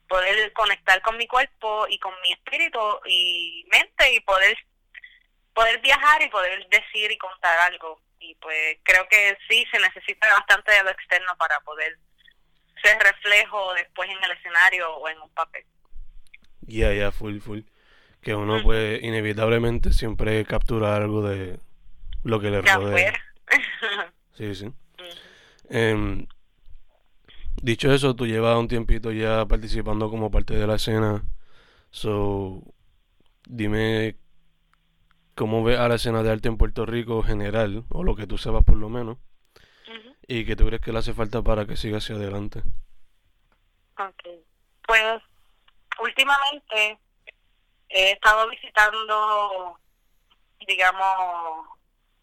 [0.07, 4.57] poder conectar con mi cuerpo y con mi espíritu y mente y poder
[5.53, 8.01] poder viajar y poder decir y contar algo.
[8.19, 11.97] Y pues creo que sí se necesita bastante de lo externo para poder
[12.81, 15.65] ser reflejo después en el escenario o en un papel.
[16.61, 17.61] Ya, ya, full, full.
[18.21, 21.59] Que uno puede inevitablemente siempre capturar algo de,
[22.23, 23.25] lo que le de rodea.
[24.37, 24.71] Sí, sí.
[25.69, 26.25] Em,
[27.61, 31.23] dicho eso, tú llevas un tiempito ya participando como parte de la escena.
[31.91, 32.61] So,
[33.45, 34.15] dime
[35.39, 38.37] cómo ves a la escena de arte en Puerto Rico general, o lo que tú
[38.37, 39.19] sepas por lo menos,
[40.27, 42.61] y qué tú crees que le hace falta para que siga hacia adelante.
[43.97, 44.21] Ok.
[44.85, 45.21] Pues
[46.01, 46.99] últimamente
[47.87, 49.79] he estado visitando,
[50.67, 51.67] digamos,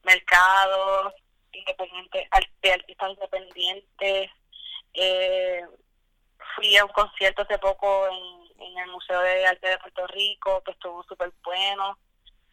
[0.05, 1.15] mercados
[1.53, 2.29] independientes,
[2.61, 4.31] de artistas independientes.
[4.93, 5.63] Eh,
[6.55, 10.63] fui a un concierto hace poco en, en el Museo de Arte de Puerto Rico,
[10.65, 11.97] que estuvo súper bueno.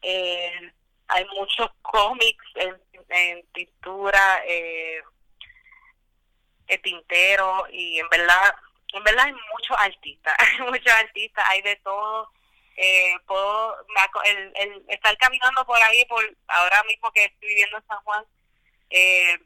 [0.03, 0.73] Eh,
[1.07, 5.01] hay muchos cómics en, en pintura, eh,
[6.81, 8.55] tintero, y en verdad
[8.93, 12.29] en verdad hay muchos artistas, muchos artistas, hay de todo.
[12.75, 13.75] Eh, puedo
[14.25, 18.25] el estar caminando por ahí, por ahora mismo que estoy viviendo en San Juan,
[18.89, 19.39] eh,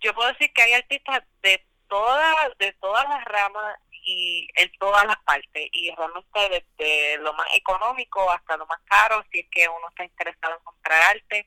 [0.00, 3.78] yo puedo decir que hay artistas de todas de todas las ramas
[4.08, 9.22] y en todas las partes y realmente desde lo más económico hasta lo más caro
[9.30, 11.46] si es que uno está interesado en comprar arte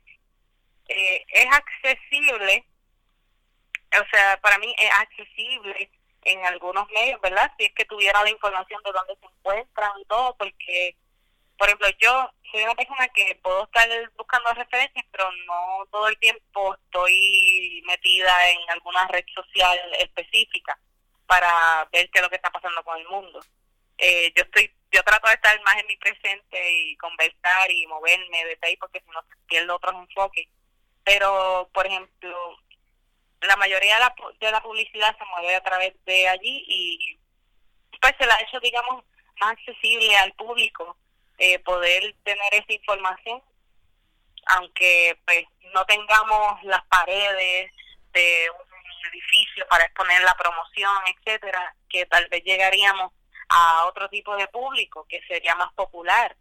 [0.87, 2.65] eh, es accesible
[3.99, 5.89] o sea para mí es accesible
[6.23, 7.51] en algunos medios, ¿verdad?
[7.57, 10.95] Si es que tuviera la información de dónde se encuentran y todo, porque,
[11.57, 16.19] por ejemplo, yo soy una persona que puedo estar buscando referencias, pero no todo el
[16.19, 20.77] tiempo estoy metida en alguna red social específica
[21.31, 23.39] para ver qué es lo que está pasando con el mundo.
[23.97, 28.43] Eh, yo estoy, yo trato de estar más en mi presente y conversar y moverme
[28.43, 30.49] desde ahí porque si no pierdo otros enfoques.
[31.05, 32.57] Pero, por ejemplo,
[33.43, 37.17] la mayoría de la, de la publicidad se mueve a través de allí y
[38.01, 39.05] pues se la ha hecho, digamos,
[39.39, 40.97] más accesible al público
[41.37, 43.41] eh, poder tener esa información,
[44.47, 47.71] aunque pues no tengamos las paredes
[48.11, 48.70] de un
[49.11, 53.11] edificio para exponer la promoción, etcétera, que tal vez llegaríamos
[53.49, 56.35] a otro tipo de público que sería más popular.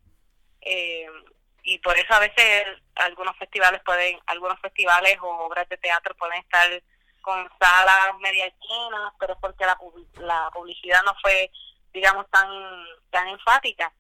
[0.61, 1.09] Eh,
[1.63, 6.41] y por eso a veces algunos festivales pueden, algunos festivales o obras de teatro pueden
[6.41, 6.83] estar
[7.21, 9.79] con salas media llenas, pero es porque la,
[10.15, 11.51] la publicidad no fue,
[11.93, 12.49] digamos, tan,
[13.11, 13.93] tan enfática.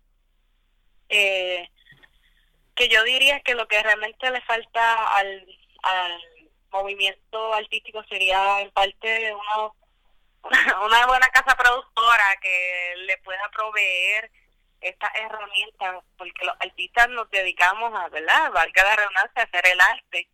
[1.09, 1.68] Eh,
[2.74, 5.46] que yo diría que lo que realmente le falta al,
[5.83, 6.22] al
[6.70, 9.76] movimiento artístico sería en parte uno,
[10.87, 14.30] una buena casa productora que le pueda proveer
[14.80, 18.50] estas herramientas, porque los artistas nos dedicamos a, ¿verdad?
[18.52, 20.28] Valga la redundancia, a hacer el arte.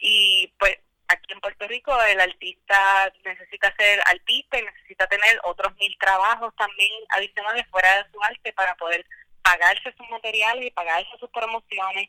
[0.00, 0.76] Y pues
[1.08, 6.54] aquí en Puerto Rico el artista necesita ser artista y necesita tener otros mil trabajos
[6.56, 9.06] también adicionales fuera de su arte para poder
[9.42, 12.08] pagarse sus materiales y pagarse sus promociones.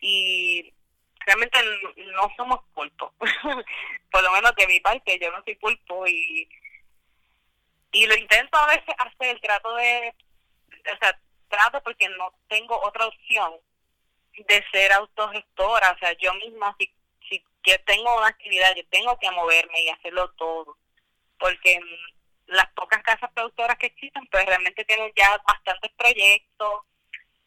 [0.00, 0.72] Y
[1.26, 1.58] realmente
[2.14, 3.12] no somos pulpo.
[4.10, 6.48] Por lo menos de mi parte, yo no soy pulpo y
[7.94, 10.12] y lo intento a veces hacer, trato de,
[10.92, 13.54] o sea, trato porque no tengo otra opción
[14.36, 16.92] de ser autogestora, o sea, yo misma si,
[17.28, 20.76] si que tengo una actividad, yo tengo que moverme y hacerlo todo,
[21.38, 21.80] porque
[22.46, 26.82] las pocas casas productoras que existen, pues realmente tienen ya bastantes proyectos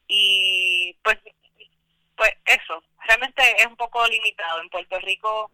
[0.08, 1.18] y pues,
[2.16, 4.62] pues eso, realmente es un poco limitado.
[4.62, 5.52] En Puerto Rico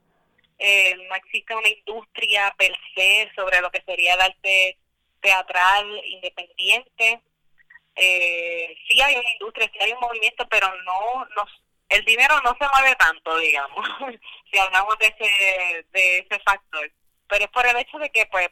[0.60, 4.78] eh, no existe una industria per se sobre lo que sería el arte
[5.22, 7.22] teatral independiente.
[7.96, 11.46] Eh, sí hay una industria, sí hay un movimiento, pero no, no
[11.90, 13.88] el dinero no se mueve tanto, digamos,
[14.52, 16.92] si hablamos de ese, de ese factor.
[17.28, 18.50] Pero es por el hecho de que, pues,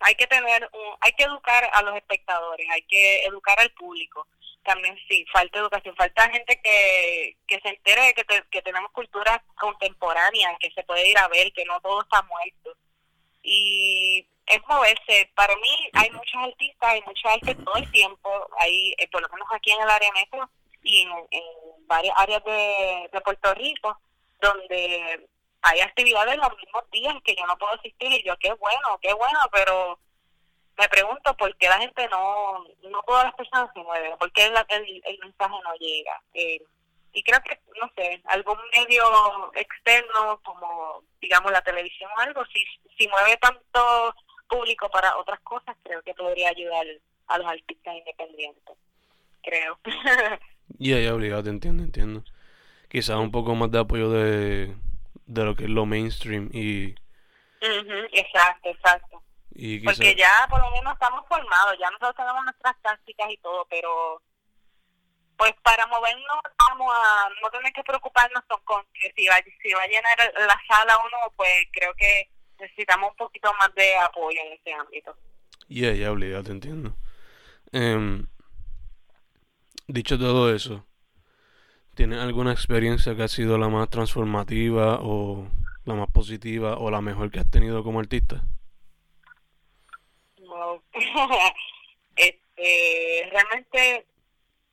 [0.00, 4.26] hay que tener, un, hay que educar a los espectadores, hay que educar al público.
[4.64, 8.92] También sí, falta educación, falta gente que, que se entere de que, te- que tenemos
[8.92, 12.76] cultura contemporánea, que se puede ir a ver, que no todo está muerto.
[13.42, 15.30] Y es moverse.
[15.34, 19.28] Para mí hay muchos artistas, hay mucho arte todo el tiempo, hay, eh, por lo
[19.30, 20.48] menos aquí en el área metro
[20.82, 23.98] y en, en varias áreas de, de Puerto Rico,
[24.40, 25.28] donde
[25.62, 29.12] hay actividades los mismos días que yo no puedo asistir y yo qué bueno, qué
[29.12, 29.98] bueno, pero
[30.78, 34.48] me pregunto por qué la gente no, no todas las personas se mueven, por qué
[34.50, 36.20] la- el, el mensaje no llega.
[36.34, 36.60] Eh,
[37.14, 42.64] y creo que, no sé, algún medio externo como, digamos, la televisión o algo, si,
[42.96, 44.14] si mueve tanto
[44.48, 46.86] público para otras cosas, creo que podría ayudar
[47.26, 48.76] a los artistas independientes,
[49.42, 49.78] creo.
[50.78, 52.24] Y ahí obligado, entiendo, entiendo.
[52.88, 54.74] Quizás un poco más de apoyo de,
[55.26, 56.94] de lo que es lo mainstream y,
[57.60, 59.22] Ujú, exacto, exacto.
[59.54, 59.80] Y.
[59.80, 64.22] Porque ya por lo menos estamos formados, ya nosotros tenemos nuestras tácticas y todo, pero
[65.36, 66.38] pues para movernos
[66.68, 70.60] vamos a no tener que preocuparnos con que si va, si va a llenar la
[70.68, 72.28] sala o no, pues creo que
[72.60, 75.16] necesitamos un poquito más de apoyo en ese ámbito.
[75.68, 76.96] Y yeah, ya obligado, te entiendo.
[77.72, 78.26] Em,
[79.88, 80.86] dicho todo eso,
[81.94, 85.48] ¿tienes alguna experiencia que ha sido la más transformativa o
[85.84, 88.44] la más positiva o la mejor que has tenido como artista?
[92.16, 94.06] este, realmente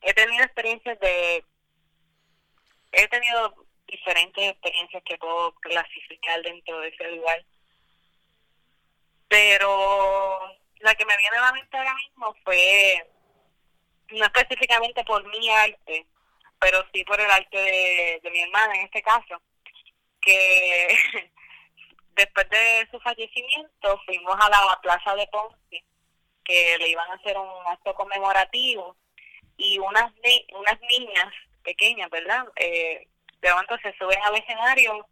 [0.01, 1.43] he tenido experiencias de...
[2.91, 7.43] He tenido diferentes experiencias que puedo clasificar dentro de ese lugar.
[9.27, 13.07] Pero la que me viene a la mente ahora mismo fue,
[14.11, 16.05] no específicamente por mi arte,
[16.59, 19.41] pero sí por el arte de, de mi hermana en este caso,
[20.21, 20.87] que
[22.19, 25.83] después de su fallecimiento fuimos a la plaza de Ponce,
[26.43, 28.97] que le iban a hacer un acto conmemorativo
[29.57, 30.11] y unas,
[30.53, 32.45] unas niñas pequeñas, ¿verdad?
[32.57, 33.07] Eh,
[33.41, 35.07] de momento se suben al escenario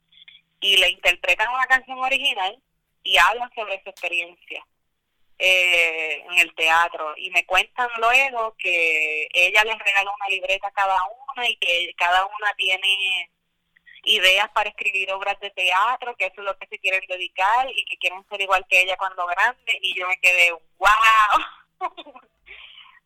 [0.59, 2.61] y le interpretan una canción original
[3.03, 4.65] y hablan sobre su experiencia
[5.39, 7.13] eh, en el teatro.
[7.15, 11.93] Y me cuentan luego que ella les regaló una libreta a cada una y que
[11.95, 13.31] cada una tiene
[14.03, 17.85] ideas para escribir obras de teatro, que eso es lo que se quieren dedicar y
[17.85, 19.79] que quieren ser igual que ella cuando grande.
[19.81, 21.79] Y yo me quedé, wow.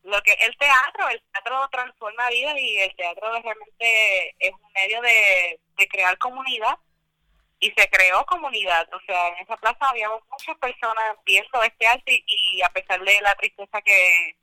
[0.04, 5.00] lo que el teatro, el teatro transforma vidas y el teatro realmente es un medio
[5.00, 6.78] de, crear comunidad
[7.58, 12.24] y se creó comunidad, o sea, en esa plaza habíamos muchas personas viendo este arte
[12.24, 14.36] y, a pesar de la tristeza que,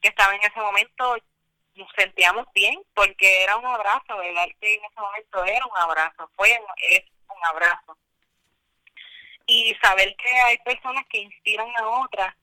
[0.00, 1.16] que estaba en ese momento,
[1.76, 6.30] nos sentíamos bien porque era un abrazo, el arte en ese momento era un abrazo,
[6.36, 6.58] fue
[6.88, 7.96] es un abrazo.
[9.46, 12.34] Y saber que hay personas que inspiran a otras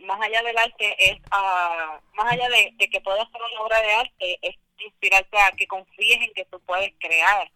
[0.00, 4.38] más allá del arte, es más allá de, que puedas hacer una obra de arte,
[4.42, 7.50] es inspirarte a que confíes en que tú puedes crear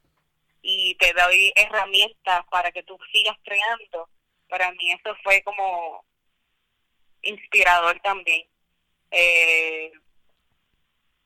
[0.63, 4.09] y te doy herramientas para que tú sigas creando.
[4.49, 6.05] Para mí eso fue como
[7.23, 8.47] inspirador también.
[9.11, 9.93] Eh,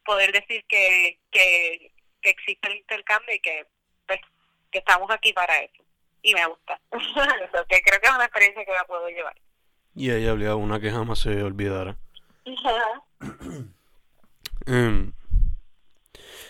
[0.04, 1.92] poder decir que, que,
[2.22, 3.66] existe el intercambio y que,
[4.06, 4.20] pues,
[4.70, 5.82] que estamos aquí para eso.
[6.22, 6.80] Y me gusta.
[7.68, 9.36] que creo que es una experiencia que me puedo llevar.
[9.94, 11.96] Y ella hablaba una que jamás se olvidara.
[14.66, 15.12] Em,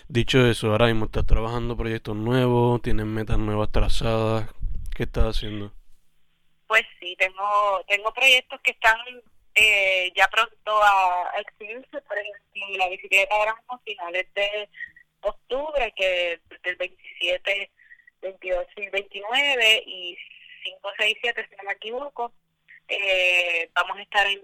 [0.08, 4.50] dicho eso, ahora mismo estás trabajando proyectos nuevos, tienes metas nuevas trazadas.
[4.94, 5.72] ¿Qué estás haciendo?
[6.66, 8.98] Pues sí, tengo tengo proyectos que están
[9.60, 14.68] eh, ya pronto a, exhibirse, por ejemplo, la bicicleta ahora mismo finales de
[15.22, 17.70] octubre, que del 27,
[18.22, 20.18] 28 y 29 y
[20.64, 22.32] 5, 6, 7, si no me equivoco
[22.90, 24.42] eh, vamos a estar en,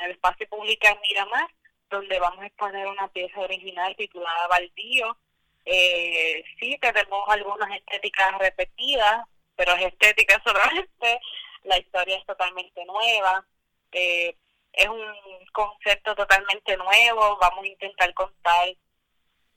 [0.00, 1.48] el espacio público Miramar,
[1.88, 5.16] donde vamos a exponer una pieza original titulada Baldío.
[5.64, 9.24] Eh, sí, tenemos algunas estéticas repetidas,
[9.54, 11.20] pero es estética solamente.
[11.62, 13.46] La historia es totalmente nueva.
[13.92, 14.36] Eh,
[14.72, 15.14] es un
[15.52, 17.38] concepto totalmente nuevo.
[17.40, 18.68] Vamos a intentar contar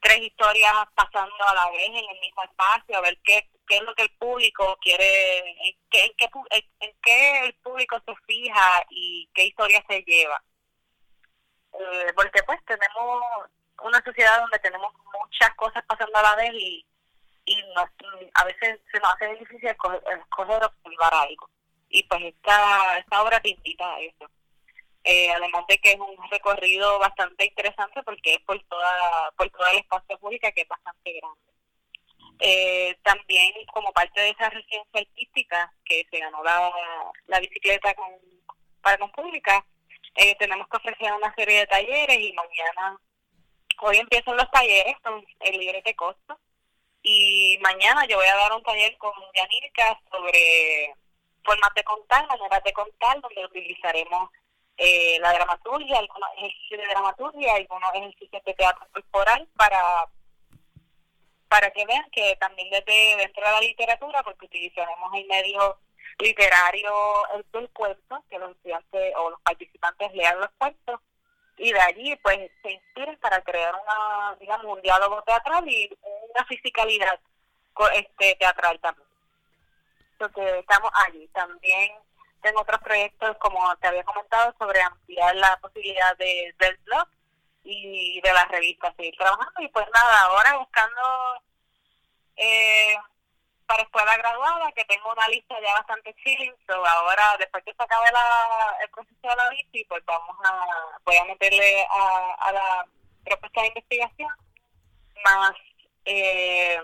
[0.02, 3.84] tres historias pasando a la vez en el mismo espacio, a ver qué qué es
[3.84, 6.16] lo que el público quiere, en qué,
[6.80, 10.42] en qué, el público se fija y qué historia se lleva.
[11.74, 13.24] Eh, porque pues tenemos
[13.84, 16.86] una sociedad donde tenemos muchas cosas pasando a la vez y,
[17.46, 17.64] y
[18.34, 21.50] a veces se nos hace difícil escoger, escoger observar algo.
[21.90, 24.30] Y pues esta, esta obra te invita a eso.
[25.04, 29.68] Eh, además de que es un recorrido bastante interesante porque es por toda por todo
[29.68, 31.46] el espacio público que es bastante grande.
[32.40, 36.72] Eh, también como parte de esa residencia artística que se ganó la,
[37.28, 38.10] la bicicleta con,
[38.82, 39.66] para con pública,
[40.16, 43.00] eh, tenemos que ofrecer una serie de talleres y mañana,
[43.82, 46.40] hoy empiezan los talleres, son el libre de costo,
[47.02, 50.94] y mañana yo voy a dar un taller con Yanica sobre
[51.46, 54.30] formas de contar, maneras de contar, donde utilizaremos
[54.78, 60.08] eh, la dramaturgia, algunos ejercicios de dramaturgia, algunos ejercicios de teatro corporal para
[61.48, 65.78] para que vean que también desde dentro de la literatura, porque utilizaremos el medio
[66.20, 66.92] literario
[67.54, 71.00] del cuento, que los estudiantes o los participantes lean los cuentos,
[71.58, 76.46] y de allí pues se inspiren para crear una, digamos, un diálogo teatral y una
[76.46, 77.20] fisicalidad
[77.94, 79.08] este teatral también.
[80.26, 81.28] Entonces estamos allí.
[81.30, 81.92] También
[82.42, 87.08] tengo otros proyectos, como te había comentado, sobre ampliar la posibilidad de, del blog
[87.64, 89.62] y de las revistas, seguir trabajando.
[89.62, 91.02] Y pues nada, ahora buscando
[92.36, 92.98] eh,
[93.66, 97.84] para escuela graduada, que tengo una lista ya bastante chilling, so ahora después que se
[97.84, 102.52] acabe la, el proceso de la bici, pues vamos a, voy a meterle a, a
[102.52, 102.86] la
[103.24, 104.30] propuesta de investigación,
[105.24, 105.54] más
[106.06, 106.80] eh,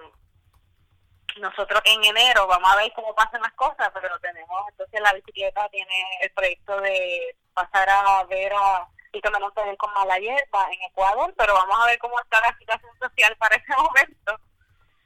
[1.39, 5.69] nosotros en enero vamos a ver cómo pasan las cosas, pero tenemos, entonces la bicicleta
[5.69, 10.67] tiene el proyecto de pasar a ver a y que me tener con mala hierba
[10.71, 14.39] en Ecuador, pero vamos a ver cómo está la situación social para ese momento,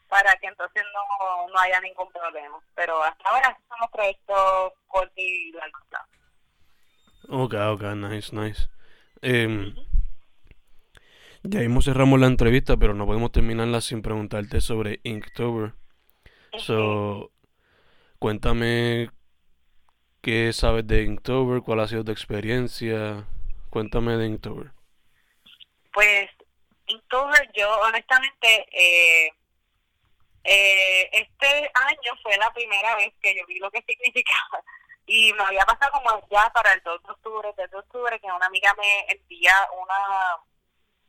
[0.07, 2.59] para que entonces no, no haya ningún problema.
[2.76, 6.07] Pero hasta ahora son los proyectos cortos y largo plazo.
[7.30, 8.69] Ok, ok, nice, nice.
[9.21, 9.73] Eh,
[11.41, 15.73] ya mismo cerramos la entrevista, pero no podemos terminarla sin preguntarte sobre Inktober.
[16.60, 17.32] So,
[18.20, 19.10] cuéntame
[20.22, 23.26] qué sabes de Inktober, cuál ha sido tu experiencia.
[23.70, 24.72] Cuéntame de Inktober.
[25.93, 26.30] Pues
[26.88, 29.32] Inktober, yo honestamente, eh,
[30.43, 34.64] eh, este año fue la primera vez que yo vi lo que significaba.
[35.08, 38.28] Y me había pasado como ya para el 2 de octubre, 3 de octubre, que
[38.28, 40.38] una amiga me envía una,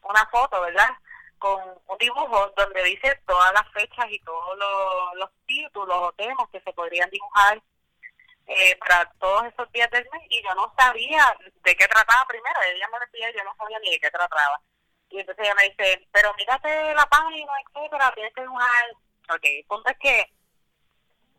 [0.02, 0.90] una foto, ¿verdad?
[1.38, 6.48] Con un dibujo donde dice todas las fechas y todos los, los títulos o temas
[6.50, 7.60] que se podrían dibujar
[8.46, 12.60] eh, para todos esos días del mes y yo no sabía de qué trataba primero.
[12.62, 14.60] Ella me decía, yo no sabía ni de qué trataba.
[15.10, 18.90] Y entonces ella me dice, pero mírate la página, etcétera, tienes que dibujar.
[19.28, 20.32] Ok, el punto es que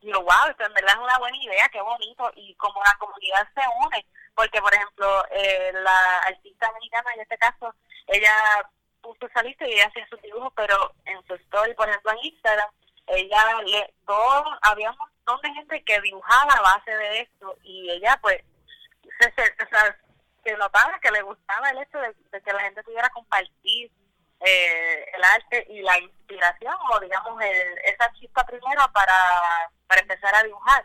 [0.02, 3.48] digo, wow, esto en verdad es una buena idea, qué bonito, y como la comunidad
[3.54, 7.74] se une, porque por ejemplo, eh, la artista americana en este caso,
[8.08, 8.70] ella
[9.08, 12.26] puso esa lista y ella hacía sus dibujos, pero en su story, por ejemplo en
[12.26, 12.70] Instagram,
[13.08, 17.90] ella, le, todo, había un montón de gente que dibujaba a base de esto, y
[17.90, 18.44] ella pues,
[19.20, 19.98] se, se, o sea,
[20.44, 23.92] que notaba que le gustaba el hecho de, que la gente pudiera compartir
[24.40, 29.14] eh, el arte y la inspiración o digamos el, esa chispa primero para,
[29.88, 30.84] para empezar a dibujar.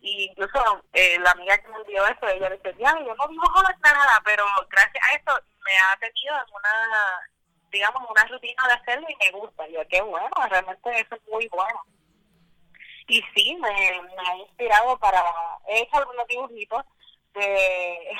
[0.00, 3.62] Y incluso eh, la amiga que me envió eso ella dice ya yo no dibujo
[3.82, 7.31] nada pero gracias a eso me ha tenido en una
[7.72, 9.66] digamos una rutina de hacerlo y me gusta.
[9.68, 11.80] Yo qué bueno realmente eso es muy bueno.
[13.08, 15.22] Y sí me, me ha inspirado para
[15.66, 16.84] he hecho algunos dibujitos
[17.34, 18.10] de,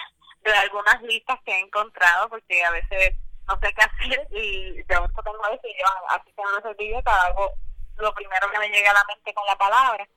[0.43, 3.15] de algunas listas que he encontrado porque a veces
[3.47, 7.03] no sé qué hacer y de pronto tengo eso y yo así que no sé
[7.05, 7.53] hago
[7.99, 10.09] lo primero que me llega a la mente con la palabra.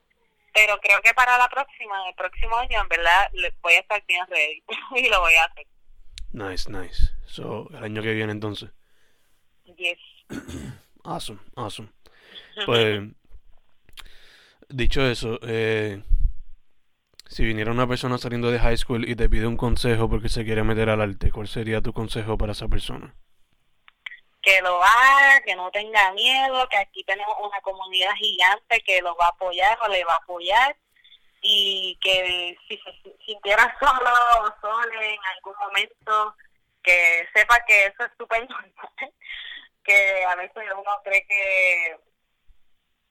[0.52, 3.30] Pero creo que para la próxima el próximo año en verdad
[3.60, 4.64] voy a estar bien ready
[4.96, 5.66] y lo voy a hacer.
[6.32, 7.12] Nice nice.
[7.26, 8.70] So el año que viene entonces
[9.76, 9.98] yes
[11.04, 11.88] awesome awesome.
[12.64, 13.02] Pues
[14.68, 16.02] dicho eso eh
[17.28, 20.44] si viniera una persona saliendo de high school y te pide un consejo porque se
[20.44, 23.14] quiere meter al arte, ¿cuál sería tu consejo para esa persona?
[24.40, 29.16] Que lo haga, que no tenga miedo, que aquí tenemos una comunidad gigante que lo
[29.16, 30.76] va a apoyar o le va a apoyar.
[31.42, 34.10] Y que si se sintiera solo
[34.40, 36.36] o sola en algún momento,
[36.82, 39.12] que sepa que eso es súper normal,
[39.86, 41.96] que a veces uno cree que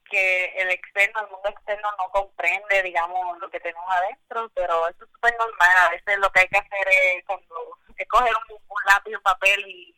[0.09, 5.03] que el externo, el mundo externo no comprende, digamos, lo que tenemos adentro, pero eso
[5.03, 5.77] es súper normal.
[5.77, 9.67] A veces lo que hay que hacer es, cuando, es coger un, lápiz, un papel
[9.67, 9.95] y,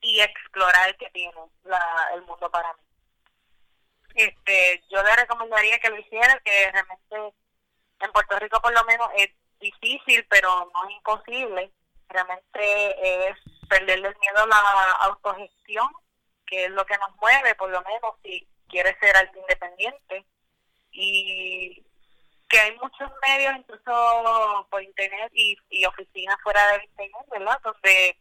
[0.00, 1.34] y explorar que tiene
[1.64, 2.80] la, el mundo para mí.
[4.14, 7.34] Este, yo le recomendaría que lo hiciera, que realmente
[8.00, 9.28] en Puerto Rico por lo menos es
[9.60, 11.70] difícil, pero no es imposible.
[12.08, 13.36] Realmente es
[13.68, 15.88] perderle el miedo a la autogestión,
[16.46, 20.24] que es lo que nos mueve, por lo menos si quiere ser algo independiente
[20.92, 21.84] y
[22.48, 27.60] que hay muchos medios, incluso por internet y, oficinas fuera del internet, ¿verdad?
[27.62, 28.16] Donde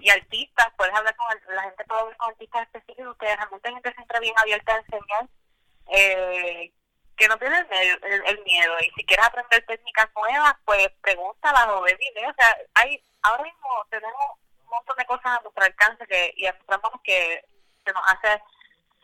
[0.00, 3.94] y artistas, puedes hablar con la gente, puede hablar con artistas específicos que realmente gente
[3.94, 5.28] siempre bien abierta a enseñar,
[5.86, 6.72] eh,
[7.16, 8.74] que no tienen el, el, miedo.
[8.80, 12.32] Y si quieres aprender técnicas nuevas, pues pregúntalas o ve videos.
[12.32, 14.38] O sea, hay, ahora mismo tenemos
[14.74, 16.56] montón de cosas a nuestro alcance que y a
[17.02, 17.44] que
[17.84, 18.42] se nos hace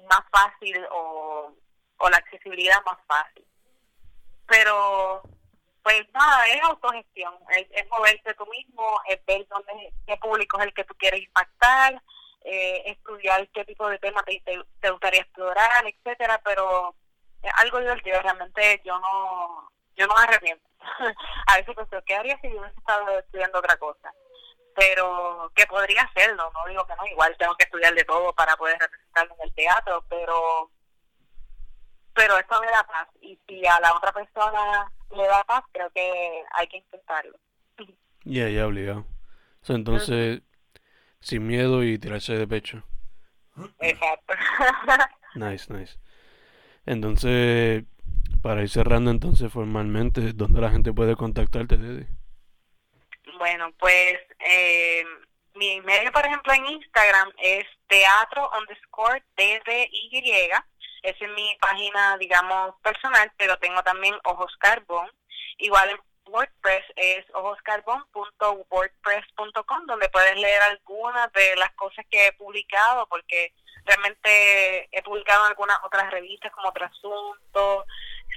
[0.09, 1.53] más fácil o,
[1.99, 3.47] o la accesibilidad más fácil.
[4.47, 5.23] Pero,
[5.83, 10.67] pues nada, es autogestión, es, es moverte tú mismo, es ver dónde, qué público es
[10.67, 12.03] el que tú quieres impactar,
[12.43, 14.43] eh, estudiar qué tipo de tema te,
[14.81, 16.95] te, gustaría explorar, etcétera, pero
[17.43, 20.69] es algo divertido, realmente yo no, yo no me arrepiento.
[21.47, 24.13] a veces pensé, ¿qué haría si yo hubiese estado estudiando otra cosa?
[24.75, 28.57] Pero que podría hacerlo, no digo que no, igual tengo que estudiar de todo para
[28.57, 30.71] poder representarlo en el teatro, pero
[32.15, 35.91] pero esto me da paz y si a la otra persona le da paz, creo
[35.91, 37.39] que hay que intentarlo.
[38.23, 39.07] Ya, ya, obligado.
[39.67, 40.43] entonces,
[41.21, 42.83] sin miedo y tirarse de pecho.
[43.79, 44.35] Exacto.
[45.37, 45.99] nice, nice.
[46.85, 47.85] Entonces,
[48.43, 52.07] para ir cerrando entonces formalmente, ¿dónde la gente puede contactarte, Teddy?
[53.41, 55.03] Bueno, pues eh,
[55.55, 60.51] mi medio, por ejemplo, en Instagram es teatro underscore DDY.
[61.03, 65.11] Esa es mi página, digamos, personal, pero tengo también Ojos Carbón.
[65.57, 73.07] Igual en WordPress es ojoscarbón.wordpress.com, donde puedes leer algunas de las cosas que he publicado,
[73.07, 73.55] porque
[73.87, 77.87] realmente he publicado en algunas otras revistas como Trasunto,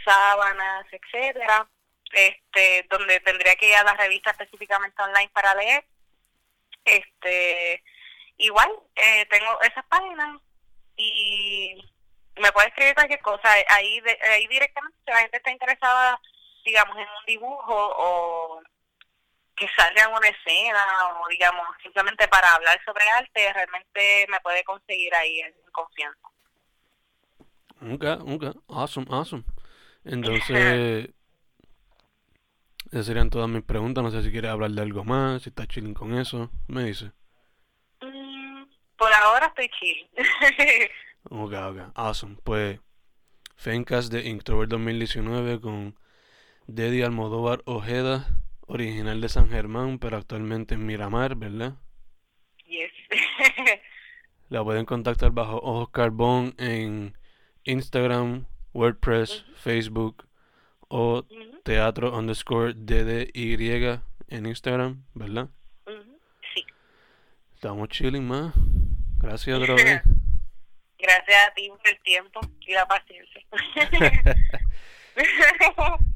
[0.05, 1.67] Sábanas, etcétera,
[2.13, 5.85] este, donde tendría que ir a la revista específicamente online para leer.
[6.85, 7.83] Este,
[8.37, 10.41] igual, eh, tengo esas páginas
[10.95, 11.75] y
[12.37, 13.49] me puede escribir cualquier cosa.
[13.69, 14.01] Ahí,
[14.31, 16.19] ahí directamente, si la gente está interesada,
[16.65, 18.61] digamos, en un dibujo o
[19.55, 20.85] que salga en una escena
[21.21, 26.27] o, digamos, simplemente para hablar sobre arte, realmente me puede conseguir ahí en confianza.
[27.81, 29.43] Ok, ok, awesome, awesome.
[30.05, 31.09] Entonces,
[32.93, 34.03] esas serían todas mis preguntas.
[34.03, 36.51] No sé si quieres hablar de algo más, si estás chilling con eso.
[36.67, 37.11] Me dice.
[38.03, 38.65] Mm,
[38.95, 40.07] por ahora estoy chill.
[41.23, 42.37] ok, ok, awesome.
[42.43, 42.79] Pues,
[43.55, 45.97] Fencast de Inktober 2019 con
[46.67, 48.27] Deddy Almodóvar Ojeda,
[48.67, 51.73] original de San Germán, pero actualmente en Miramar, ¿verdad?
[52.67, 52.91] Yes.
[54.49, 57.17] La pueden contactar bajo Ojos Carbón en
[57.63, 60.27] Instagram, WordPress, Facebook
[60.95, 61.25] o
[61.63, 65.49] teatro underscore DDY en Instagram, ¿verdad?
[66.53, 66.63] Sí.
[67.55, 68.53] Estamos chilling más.
[69.17, 70.03] Gracias otra vez.
[70.99, 73.41] Gracias a ti por el tiempo y la paciencia.